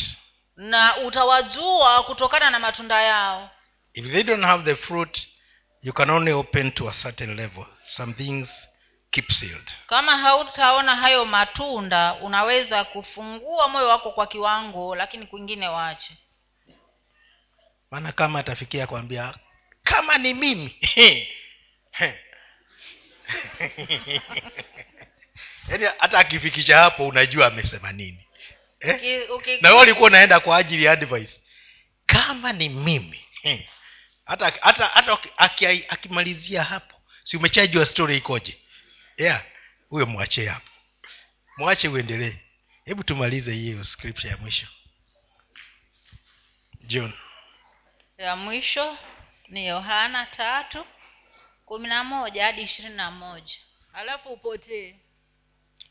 [0.55, 3.49] na utawajua kutokana na matunda yao
[3.93, 5.27] If they don't have the fruit,
[5.81, 7.65] you can only open to a certain level.
[7.85, 8.49] Some things
[9.11, 9.71] keep sealed.
[9.87, 16.17] kama hautaona hayo matunda unaweza kufungua moyo wako kwa kiwango lakini kwingine waache
[17.93, 19.33] maana kama atafikia kwambia
[19.83, 20.75] kama ni mimi.
[25.69, 28.27] Yaani hata akifikisha hapo unajua amesema nini.
[28.79, 28.95] Eh?
[28.95, 31.41] okay, okay, na ulikuwa unaenda kwa ajili ya advice.
[32.05, 33.19] Kama ni mimi.
[33.43, 33.67] Eh,
[34.25, 38.57] hata hata hata aki- aki- akimalizia hapo si umechajua story ikoje?
[39.17, 39.43] Yeah
[39.89, 40.69] huyo mwache hapo.
[41.57, 42.35] Mwache uendelee.
[42.85, 44.67] Hebu tumalize hiyo scripture ya mwisho.
[46.81, 47.13] John
[48.23, 48.97] ya mwisho
[49.49, 50.85] ni yohana tatu
[51.65, 53.55] kumi na moja hadi ishirini na moja.
[53.93, 54.95] Alafu upotee.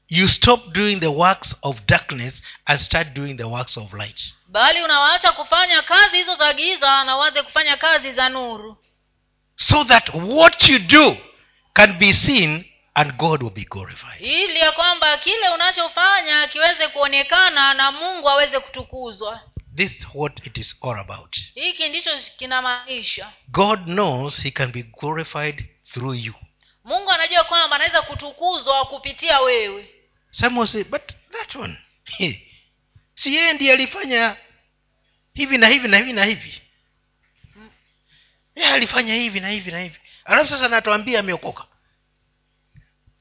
[0.08, 4.34] You stop doing the works of darkness and start doing the works of light.
[4.48, 8.76] Bali unawaacha kufanya kazi hizo za giza na uanze kufanya kazi za nuru.
[9.56, 11.16] So that what you do
[11.72, 12.64] can be seen
[12.94, 14.20] and god will be glorified.
[14.22, 19.40] Ili ya kwamba kile unachofanya kiweze kuonekana na mungu aweze kutukuzwa
[19.76, 21.36] this is what it is all about.
[21.54, 23.32] Hiki ndicho kinamaanisha.
[23.48, 26.34] God knows he can be glorified through you.
[26.84, 29.94] Mungu anajua kwamba anaweza kutukuzwa kupitia wewe.
[30.30, 31.78] Some will say but that one
[33.14, 34.36] si yeye ndiye alifanya
[35.34, 36.60] hivi na hivi na hivi na hivi.
[38.56, 39.98] Yeye alifanya hivi na hivi na hivi.
[40.24, 41.66] Alafu sasa natuambia ameokoka.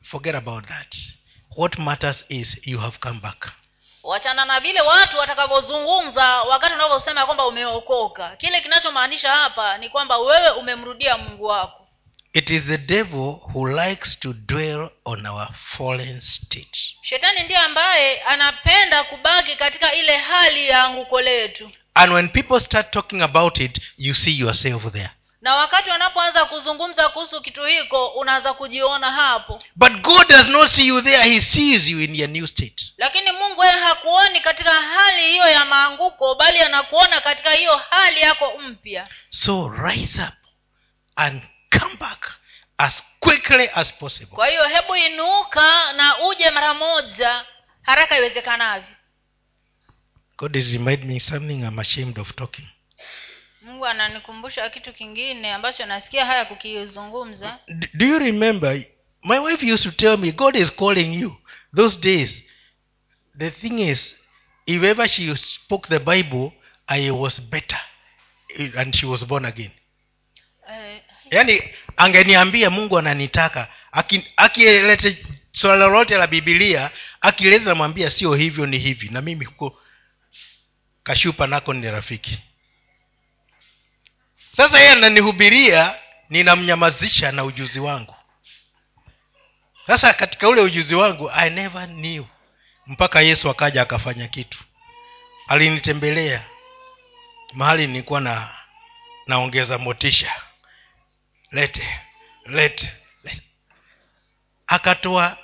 [0.03, 0.95] Forget about that.
[1.57, 3.51] What matters is you have come back
[4.03, 8.35] wachana na vile watu watakavyozungumza wakati unavyosema kwamba umeokoka.
[8.35, 11.87] Kile kinachomaanisha hapa ni kwamba wewe umemrudia mungu wako.
[12.33, 15.47] It is the devil who likes to dwell on our
[15.77, 16.95] fallen state.
[17.01, 21.71] Shetani ndiye ambaye anapenda kubaki katika ile hali ya anguko letu.
[21.93, 25.09] And when people start talking about it you see yourself there
[25.41, 29.63] na wakati wanapoanza kuzungumza kuhusu kitu hiko unaanza kujiona hapo.
[29.75, 32.93] But god does not see you there he sees you in your new state.
[32.97, 38.57] Lakini mungu yeye hakuoni katika hali hiyo ya maanguko bali anakuona katika hiyo hali yako
[38.59, 39.07] mpya.
[39.29, 40.33] So rise up
[41.15, 41.41] and
[41.79, 42.31] come back
[42.77, 44.35] as quickly as possible.
[44.35, 47.45] Kwa hiyo hebu inuka na uje mara moja
[47.81, 48.95] haraka iwezekanavyo.
[50.37, 52.67] God is me something i'm ashamed of talking
[53.61, 57.59] mungu ananikumbusha kitu kingine ambacho nasikia haya kukizungumza.
[57.93, 58.81] Do you remember?
[59.23, 61.37] My wife used to tell me god is calling you.
[61.75, 62.43] Those days
[63.37, 64.15] the thing is
[64.65, 66.51] if ever she spoke the bible
[66.87, 67.79] i was better.
[68.77, 69.71] And she was born again.
[70.67, 70.97] Uh,
[71.31, 71.63] yaani
[71.97, 74.27] angeniambia mungu ananitaka Aki-
[75.51, 76.91] swala lolote la bibilia
[77.21, 79.81] akileta namwambia sio hivyo ni hivi na mimi huko
[81.03, 82.39] kashupa nako ni rafiki
[84.61, 85.95] sasa yeye ananihubiria
[86.29, 88.15] ninamnyamazisha na ujuzi wangu.
[89.87, 92.25] Sasa katika ule ujuzi wangu i never knew.
[92.87, 94.59] Mpaka yesu akaja akafanya kitu.
[95.47, 96.43] Alinitembelea.
[97.53, 98.49] Mahali nilikuwa na
[99.27, 100.31] naongeza motisha.
[101.51, 101.99] Lete
[102.45, 102.91] lete,
[103.23, 103.41] lete.
[104.67, 105.37] akatoa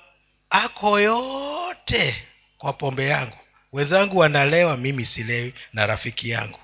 [0.49, 3.38] ako yote kwa pombe yangu.
[3.74, 6.59] Wenzangu wanalewa mimi silewi na rafiki yangu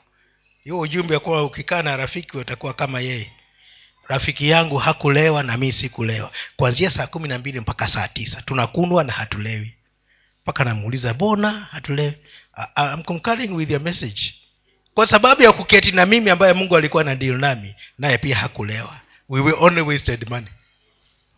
[0.64, 3.32] hiyo ujumbe kuwa ukikaa na rafiki utakuwa kama yeye.
[4.07, 6.32] Rafiki yangu hakulewa na mi sikulewa.
[6.55, 8.41] Kuanzia saa kumi na mbili mpaka saa tisa.
[8.41, 9.76] Tunakunwa na hatulewi.
[10.43, 12.14] Mpaka namuuliza bona hatulewi?
[12.78, 14.34] I'm concurring with your message.
[14.93, 18.99] Kwa sababu ya kuketi na mimi ambaye mungu alikuwa na deal nami naye pia hakulewa.
[19.30, 20.47] We were only wasted money.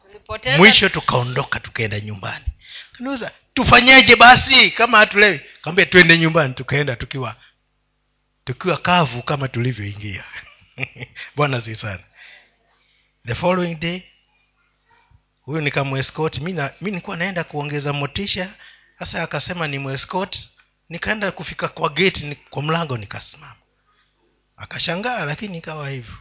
[0.08, 0.58] Tulipoteza.
[0.58, 2.46] Mwisho tukaondoka tukaenda nyumbani.
[2.92, 5.42] Kaniuza tufanyeje basi kama hatulewi?
[5.62, 6.54] Kaambia twende nyumbani.
[6.54, 7.36] Tukaenda tukiwa
[8.46, 10.24] tukiwa kavu kama tulivyoingia.
[11.36, 12.04] Bwana zii sana.
[13.26, 14.02] The following day
[15.42, 18.54] huyu nikamwescot mi nilikuwa naenda kuongeza motisha.
[19.00, 20.38] Sasa akasema ni mwescot
[20.90, 23.56] nikaenda kufika kwa gate ni, kwa mlango nikasimama.
[24.58, 26.16] Akashangaa lakini ikawa hivyo.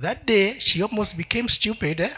[0.00, 2.16] That day she almost became stupid eh?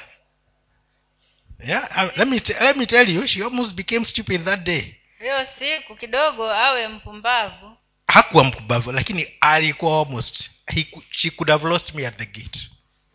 [1.66, 4.95] yeah let me, let me tell you she almost became stupid that day.
[5.18, 7.76] Hiyo siku kidogo awe mpumbavu
[8.12, 12.70] hakuwa mpumbavu lakini alikuwa almost he, she could have lost me at the gate.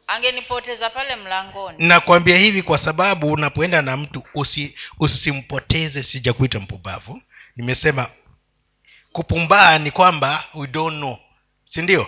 [0.07, 1.87] Angenipoteza pale mlangoni.
[1.87, 7.21] Nakwambia hivi kwa sababu unapoenda na mtu usi, usimpoteze sija kuita mpumbavu.
[7.55, 8.09] Nimesema
[9.11, 11.17] kupumbaa ni kwamba we don't know
[11.71, 12.07] si ndio?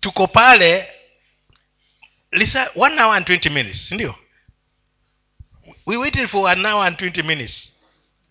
[0.00, 0.88] Tuko pale
[2.32, 4.14] lisa one hour and 20 minutes si ndio?
[5.86, 7.72] We waited for an hour and 20 minutes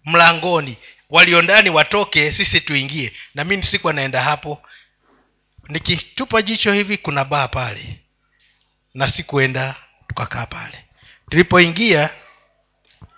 [0.06, 0.78] mlangoni
[1.10, 3.14] walio ndani watoke sisi tuingie.
[3.36, 4.62] Na mi sikuwa naenda hapo
[5.70, 8.00] nikitupa jicho hivi kuna baa pale.
[8.94, 9.76] Na sikuenda
[10.08, 10.86] tukakaa pale.
[11.30, 12.10] Tulipoingia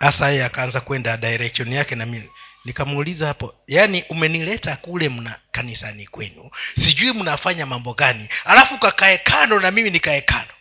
[0.00, 2.30] hasa yeye akaanza kwenda direction yake na mimi
[2.64, 6.50] nikamuuliza hapo yaani umenileta kule mna kanisani kwenu?
[6.80, 8.28] Sijui mnafanya mambo gani?
[8.44, 10.54] Alafu kakae kando na mimi nikae kando.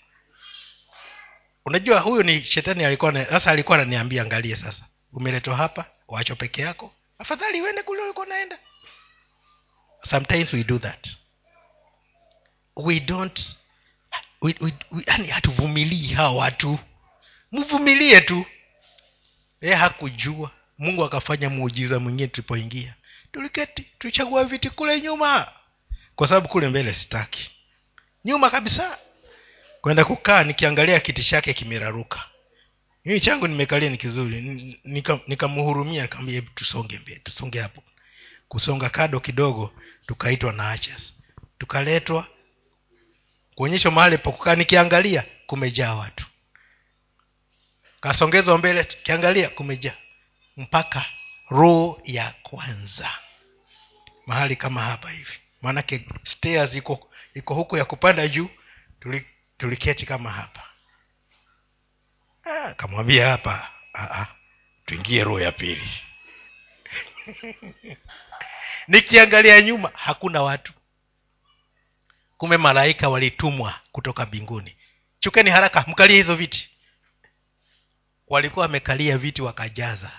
[1.65, 6.93] Unajua huyu ni shetani alikuwa sasa alikuwa ananiambia angalie sasa umeletwa hapa wacho peke yako
[7.19, 8.59] afadhali uende kule ulikuwa naenda
[10.09, 11.07] sometimes we do that.
[12.75, 13.39] We don't
[14.41, 14.55] we,
[15.31, 16.79] hatuvumilii hawa watu.
[17.51, 18.45] Mvumilie tu.
[19.61, 20.51] Ye hakujua.
[20.77, 22.93] Mungu akafanya muujiza mwingine tulipoingia.
[23.31, 25.51] Tuliketi tulichagua viti kule nyuma.
[26.15, 27.51] Kwa sababu kule mbele sitaki.
[28.25, 28.97] Nyuma kabisa.
[29.81, 32.29] Kwenda kukaa nikiangalia kiti chake kimeraruka
[33.05, 34.41] mimi changu nimekalia ni kizuri.
[35.27, 37.83] Nikamhurumia nika- nikamwambia hebu tusonge mbele tusonge hapo.
[38.47, 39.73] Kusonga kado kidogo
[40.07, 41.13] tukaitwa na achas
[41.57, 42.27] tukaletwa
[43.55, 46.25] kuonyeshwa mahali pakukaa nikiangalia kumejaa watu.
[47.99, 49.95] Kasongezwa mbele kiangalia kumejaa.
[50.57, 51.05] Mpaka
[51.49, 53.09] roho ya kwanza.
[54.25, 55.33] Mahali kama hapa hivi.
[55.61, 56.05] Maanake
[56.75, 58.49] iko iko huku ya kupanda juu
[59.01, 59.25] tuli-
[59.57, 60.63] tuliketi kama hapa
[62.75, 64.27] kamwambia hapa ah, ah,
[64.85, 65.89] tuingie roho ya pili.
[68.87, 70.73] Nikiangalia nyuma hakuna watu.
[72.37, 74.77] Kumbe malaika walitumwa kutoka mbinguni.
[75.19, 76.69] Chukeni haraka mkalie hizo viti.
[78.27, 80.11] Walikuwa wamekalia viti wakajaza.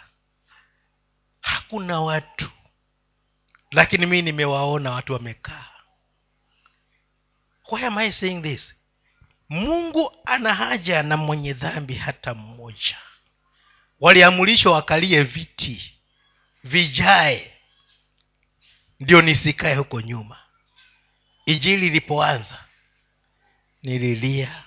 [1.41, 2.51] Hakuna watu.
[3.70, 5.68] Lakini mii nimewaona watu wamekaa.
[7.70, 8.74] Why am i saying this
[9.49, 12.97] mungu ana haja na mwenye dhambi hata mmoja.
[14.01, 15.94] Waliamulishwa wakalie viti
[16.64, 17.53] vijae
[19.01, 20.38] ndio nisikae huko nyuma.
[21.47, 22.64] Ijili ilipoanza
[23.82, 24.64] nililia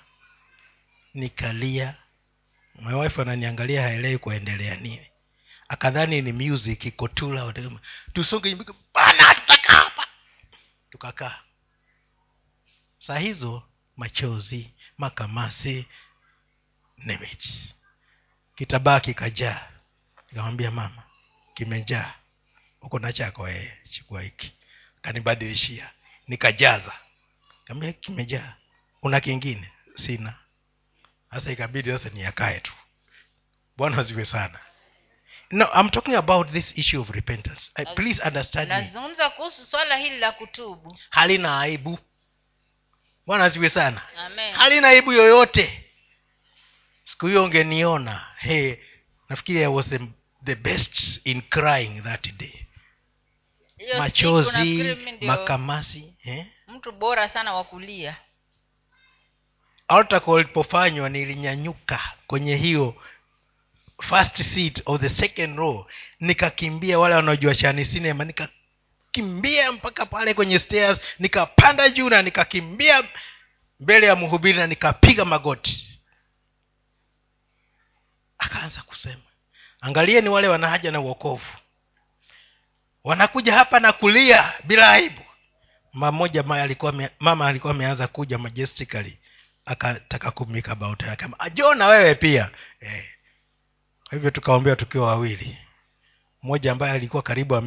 [1.14, 1.94] nikalia.
[2.74, 5.06] My wife ananiangalia haelewi kuendelea nini.
[5.68, 7.52] Akadhani ni music iko tu
[8.12, 8.56] tusonge
[8.94, 10.06] bana tutakaa hapa.
[10.90, 11.38] Tukakaa.
[12.98, 13.69] Saa hizo
[14.00, 15.86] machozi makamasi
[16.96, 17.36] name
[18.56, 19.68] kitabaa kikajaa
[20.30, 21.02] nikamwambia mama
[21.54, 22.14] kimejaa.
[22.82, 24.52] Uko na chako ee chukua hiki.
[25.02, 25.90] Kanibadilishia
[26.28, 26.92] nikajaza.
[27.64, 28.54] Kaambia kimejaa.
[29.02, 29.72] Una kingine?
[29.94, 30.34] Sina.
[31.30, 32.72] Sasa ikabidi sasa niyakae tu.
[33.76, 34.58] Bwana ziwe sana.
[35.50, 37.70] No i'm talking about this issue of repentance.
[37.74, 40.98] I, please understand nazungumza kuhusu swala hili la kutubu.
[41.10, 41.98] Halina aibu
[43.30, 44.02] bwana ziwe sana.
[44.16, 44.54] Amen.
[44.54, 45.84] Halina aibu yoyote.
[47.04, 48.74] Siku hiyo ungeniona hey,
[49.28, 50.00] nafikiri i was the,
[50.44, 52.66] the best in crying that day.
[53.78, 56.46] Hiyo machozi makamasi eh?
[56.68, 58.16] mtu bora sana wa kulia.
[59.88, 62.94] Altar call ilipofanywa nilinyanyuka kwenye hiyo
[64.02, 65.86] first seat of the second row
[66.20, 68.24] nikakimbia wale wanaojua chani cinema
[69.10, 73.04] nikakimbia mpaka pale kwenye stairs nikapanda juu na nikakimbia
[73.80, 76.00] mbele ya mhubiri na nikapiga magoti.
[78.38, 79.22] Akaanza kusema
[79.80, 81.46] angalie ni wale wanahaja na uokovu
[83.04, 85.22] wanakuja hapa na kulia bila aibu.
[86.54, 89.18] Alikuwa mama alikuwa ameanza kuja majestically
[89.64, 91.16] akataka kumika her.
[91.16, 92.50] kama ajona wewe pia.
[92.80, 93.04] Eh.
[94.08, 95.58] kwa hivyo tukaombea tukiwa wawili
[96.42, 97.60] mmoja ambaye alikuwa karibu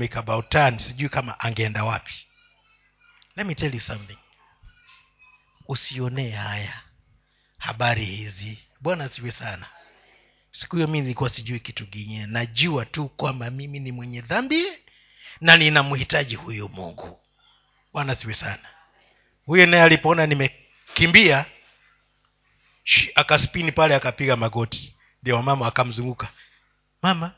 [0.49, 2.13] turn sijui kama angeenda wapi.
[3.35, 4.17] Let me tell you something.
[5.67, 6.81] Usionee haya
[7.57, 8.57] habari hizi.
[8.81, 9.65] Bwana siwe sana.
[10.51, 12.25] Siku hiyo mi nilikuwa sijui kitu kingine.
[12.25, 14.65] Najua tu kwamba mimi ni mwenye dhambi
[15.41, 17.19] na ninamhitaji huyo mungu.
[17.93, 18.69] Bwana siwe sana.
[19.45, 21.45] Huyo naye alipoona nimekimbia
[23.15, 24.95] akaspini pale akapiga magoti.
[25.21, 26.27] Ndio mama akamzunguka
[27.03, 27.31] mama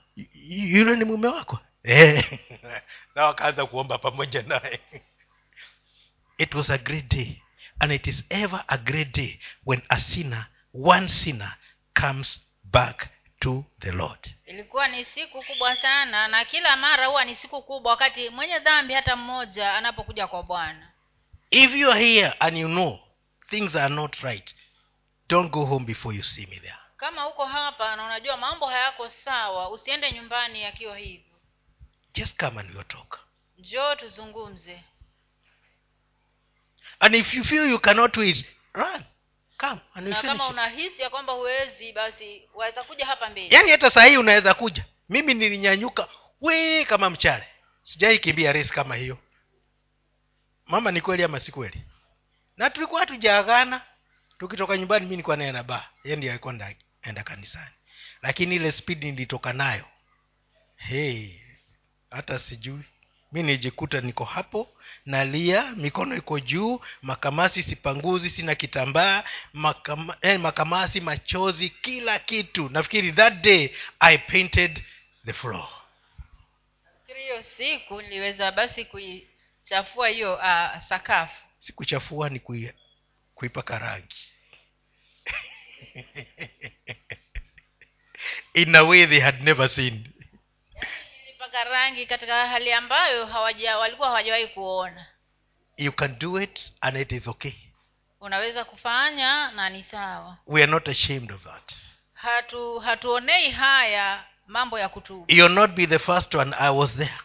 [0.49, 1.59] yule ni mume wako?
[1.83, 2.39] Eh.
[3.15, 4.79] na wakaanza kuomba pamoja naye.
[6.37, 7.41] It was a great day
[7.79, 11.55] and it is ever a great day when a sinner one sinner
[11.93, 13.09] comes back
[13.39, 14.33] to the lord.
[14.45, 18.93] Ilikuwa ni siku kubwa sana na kila mara huwa ni siku kubwa wakati mwenye dhambi
[18.93, 20.91] hata mmoja anapokuja kwa bwana.
[21.51, 22.99] If you are here and you know
[23.49, 24.55] things are not right
[25.29, 29.09] don't go home before you see me there kama uko hapa na unajua mambo hayako
[29.09, 31.35] sawa usiende nyumbani yakiwa hivyo.
[32.13, 33.19] Just come and we'll talk.
[33.57, 34.83] Njoo tuzungumze.
[36.99, 39.03] And if you feel you cannot do it run.
[39.57, 43.55] Come and na kama unahisi ya kwamba huwezi basi waweza kuja hapa mbele.
[43.55, 44.85] Yaani hata saa hii unaweza kuja.
[45.09, 46.07] Mimi nilinyanyuka
[46.41, 47.47] wee kama mchale.
[47.83, 49.17] Sijai kimbia resi kama hiyo.
[50.65, 51.81] Mama ni kweli ama si kweli?
[52.57, 53.81] Na tulikuwa hatujaagana
[54.39, 57.71] tukitoka nyumbani mi nilikuwa na ba ye ndiye alikuwa nda- enda kanisani.
[58.21, 59.85] Lakini ile speed nilitoka nayo.
[60.75, 61.29] Hey
[62.11, 62.81] hata sijui.
[63.31, 64.69] Mi nijikuta niko hapo
[65.05, 69.23] nalia mikono iko juu makamasi sipanguzi sina kitambaa
[69.53, 72.69] makama, eh, makamasi machozi kila kitu.
[72.69, 73.69] Nafikiri that day
[73.99, 74.83] i painted
[75.25, 75.69] the floor.
[77.07, 81.43] Hiyo siku niliweza basi kuichafua hiyo uh, sakafu.
[81.59, 82.73] Sikuchafua ni kui,
[83.35, 84.17] kuipaka rangi
[88.53, 90.07] in a way they had never seen.
[91.25, 95.05] Nilipaka rangi katika hali ambayo hawaja walikuwa hawajawahi kuona.
[95.77, 97.53] You can do it and it is okay.
[98.19, 100.37] Unaweza kufanya na ni sawa.
[100.47, 101.73] We are not ashamed of that.
[102.13, 105.25] Hatu hatuonei haya mambo ya kutubu.
[105.27, 106.55] You'll not be the first one.
[106.59, 107.19] I was there.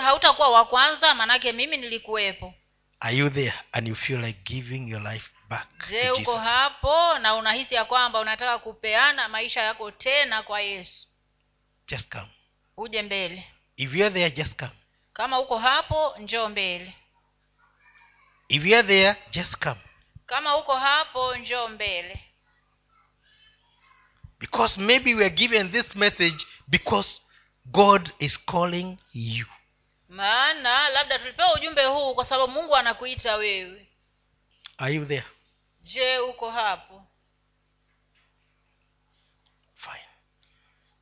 [0.00, 2.54] Hautakuwa wa kwanza manake mimi nilikuwepo
[3.00, 7.34] are you there and you feel like giving your life back je uko hapo na
[7.34, 11.06] unahisi ya kwamba unataka kupeana maisha yako tena kwa yesu.
[11.88, 12.28] Just come.
[12.76, 13.46] Uje mbele.
[13.76, 14.72] If you are there just come.
[15.12, 16.94] Kama uko hapo njoo mbele.
[18.48, 19.80] If you are there just come.
[20.26, 22.20] Kama uko hapo njoo mbele.
[24.38, 27.20] Because maybe we are given this message because
[27.64, 29.46] god is calling you
[30.08, 33.86] maana labda tulipewa ujumbe huu kwa sababu mungu anakuita wewe.
[34.78, 35.24] Are you there?
[35.82, 37.06] Je uko hapo?
[39.76, 40.08] Fine.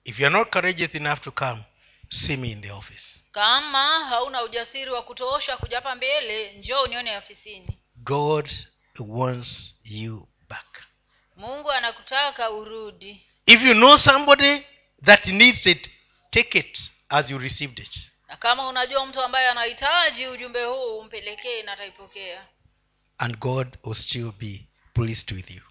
[0.04, 1.62] If you are not courageous enough to come
[2.08, 3.24] see me in the office.
[3.32, 7.78] Kama hauna ujasiri wa kutosha kuja hapa mbele njoo unione ofisini.
[7.96, 8.50] God
[8.98, 10.82] wants you back.
[11.36, 13.26] Mungu anakutaka urudi.
[13.46, 14.66] If you know somebody
[15.04, 15.90] that needs it
[16.30, 21.62] take it as you received it na kama unajua mtu ambaye anahitaji ujumbe huu umpelekee
[21.62, 22.46] na ataipokea.
[23.18, 25.62] And god will still be pleased with you.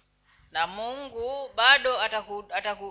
[0.50, 2.00] Na mungu bado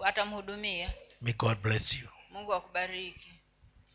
[0.03, 0.93] atamhudumia.
[1.21, 2.07] May god bless you.
[2.29, 3.32] Mungu akubariki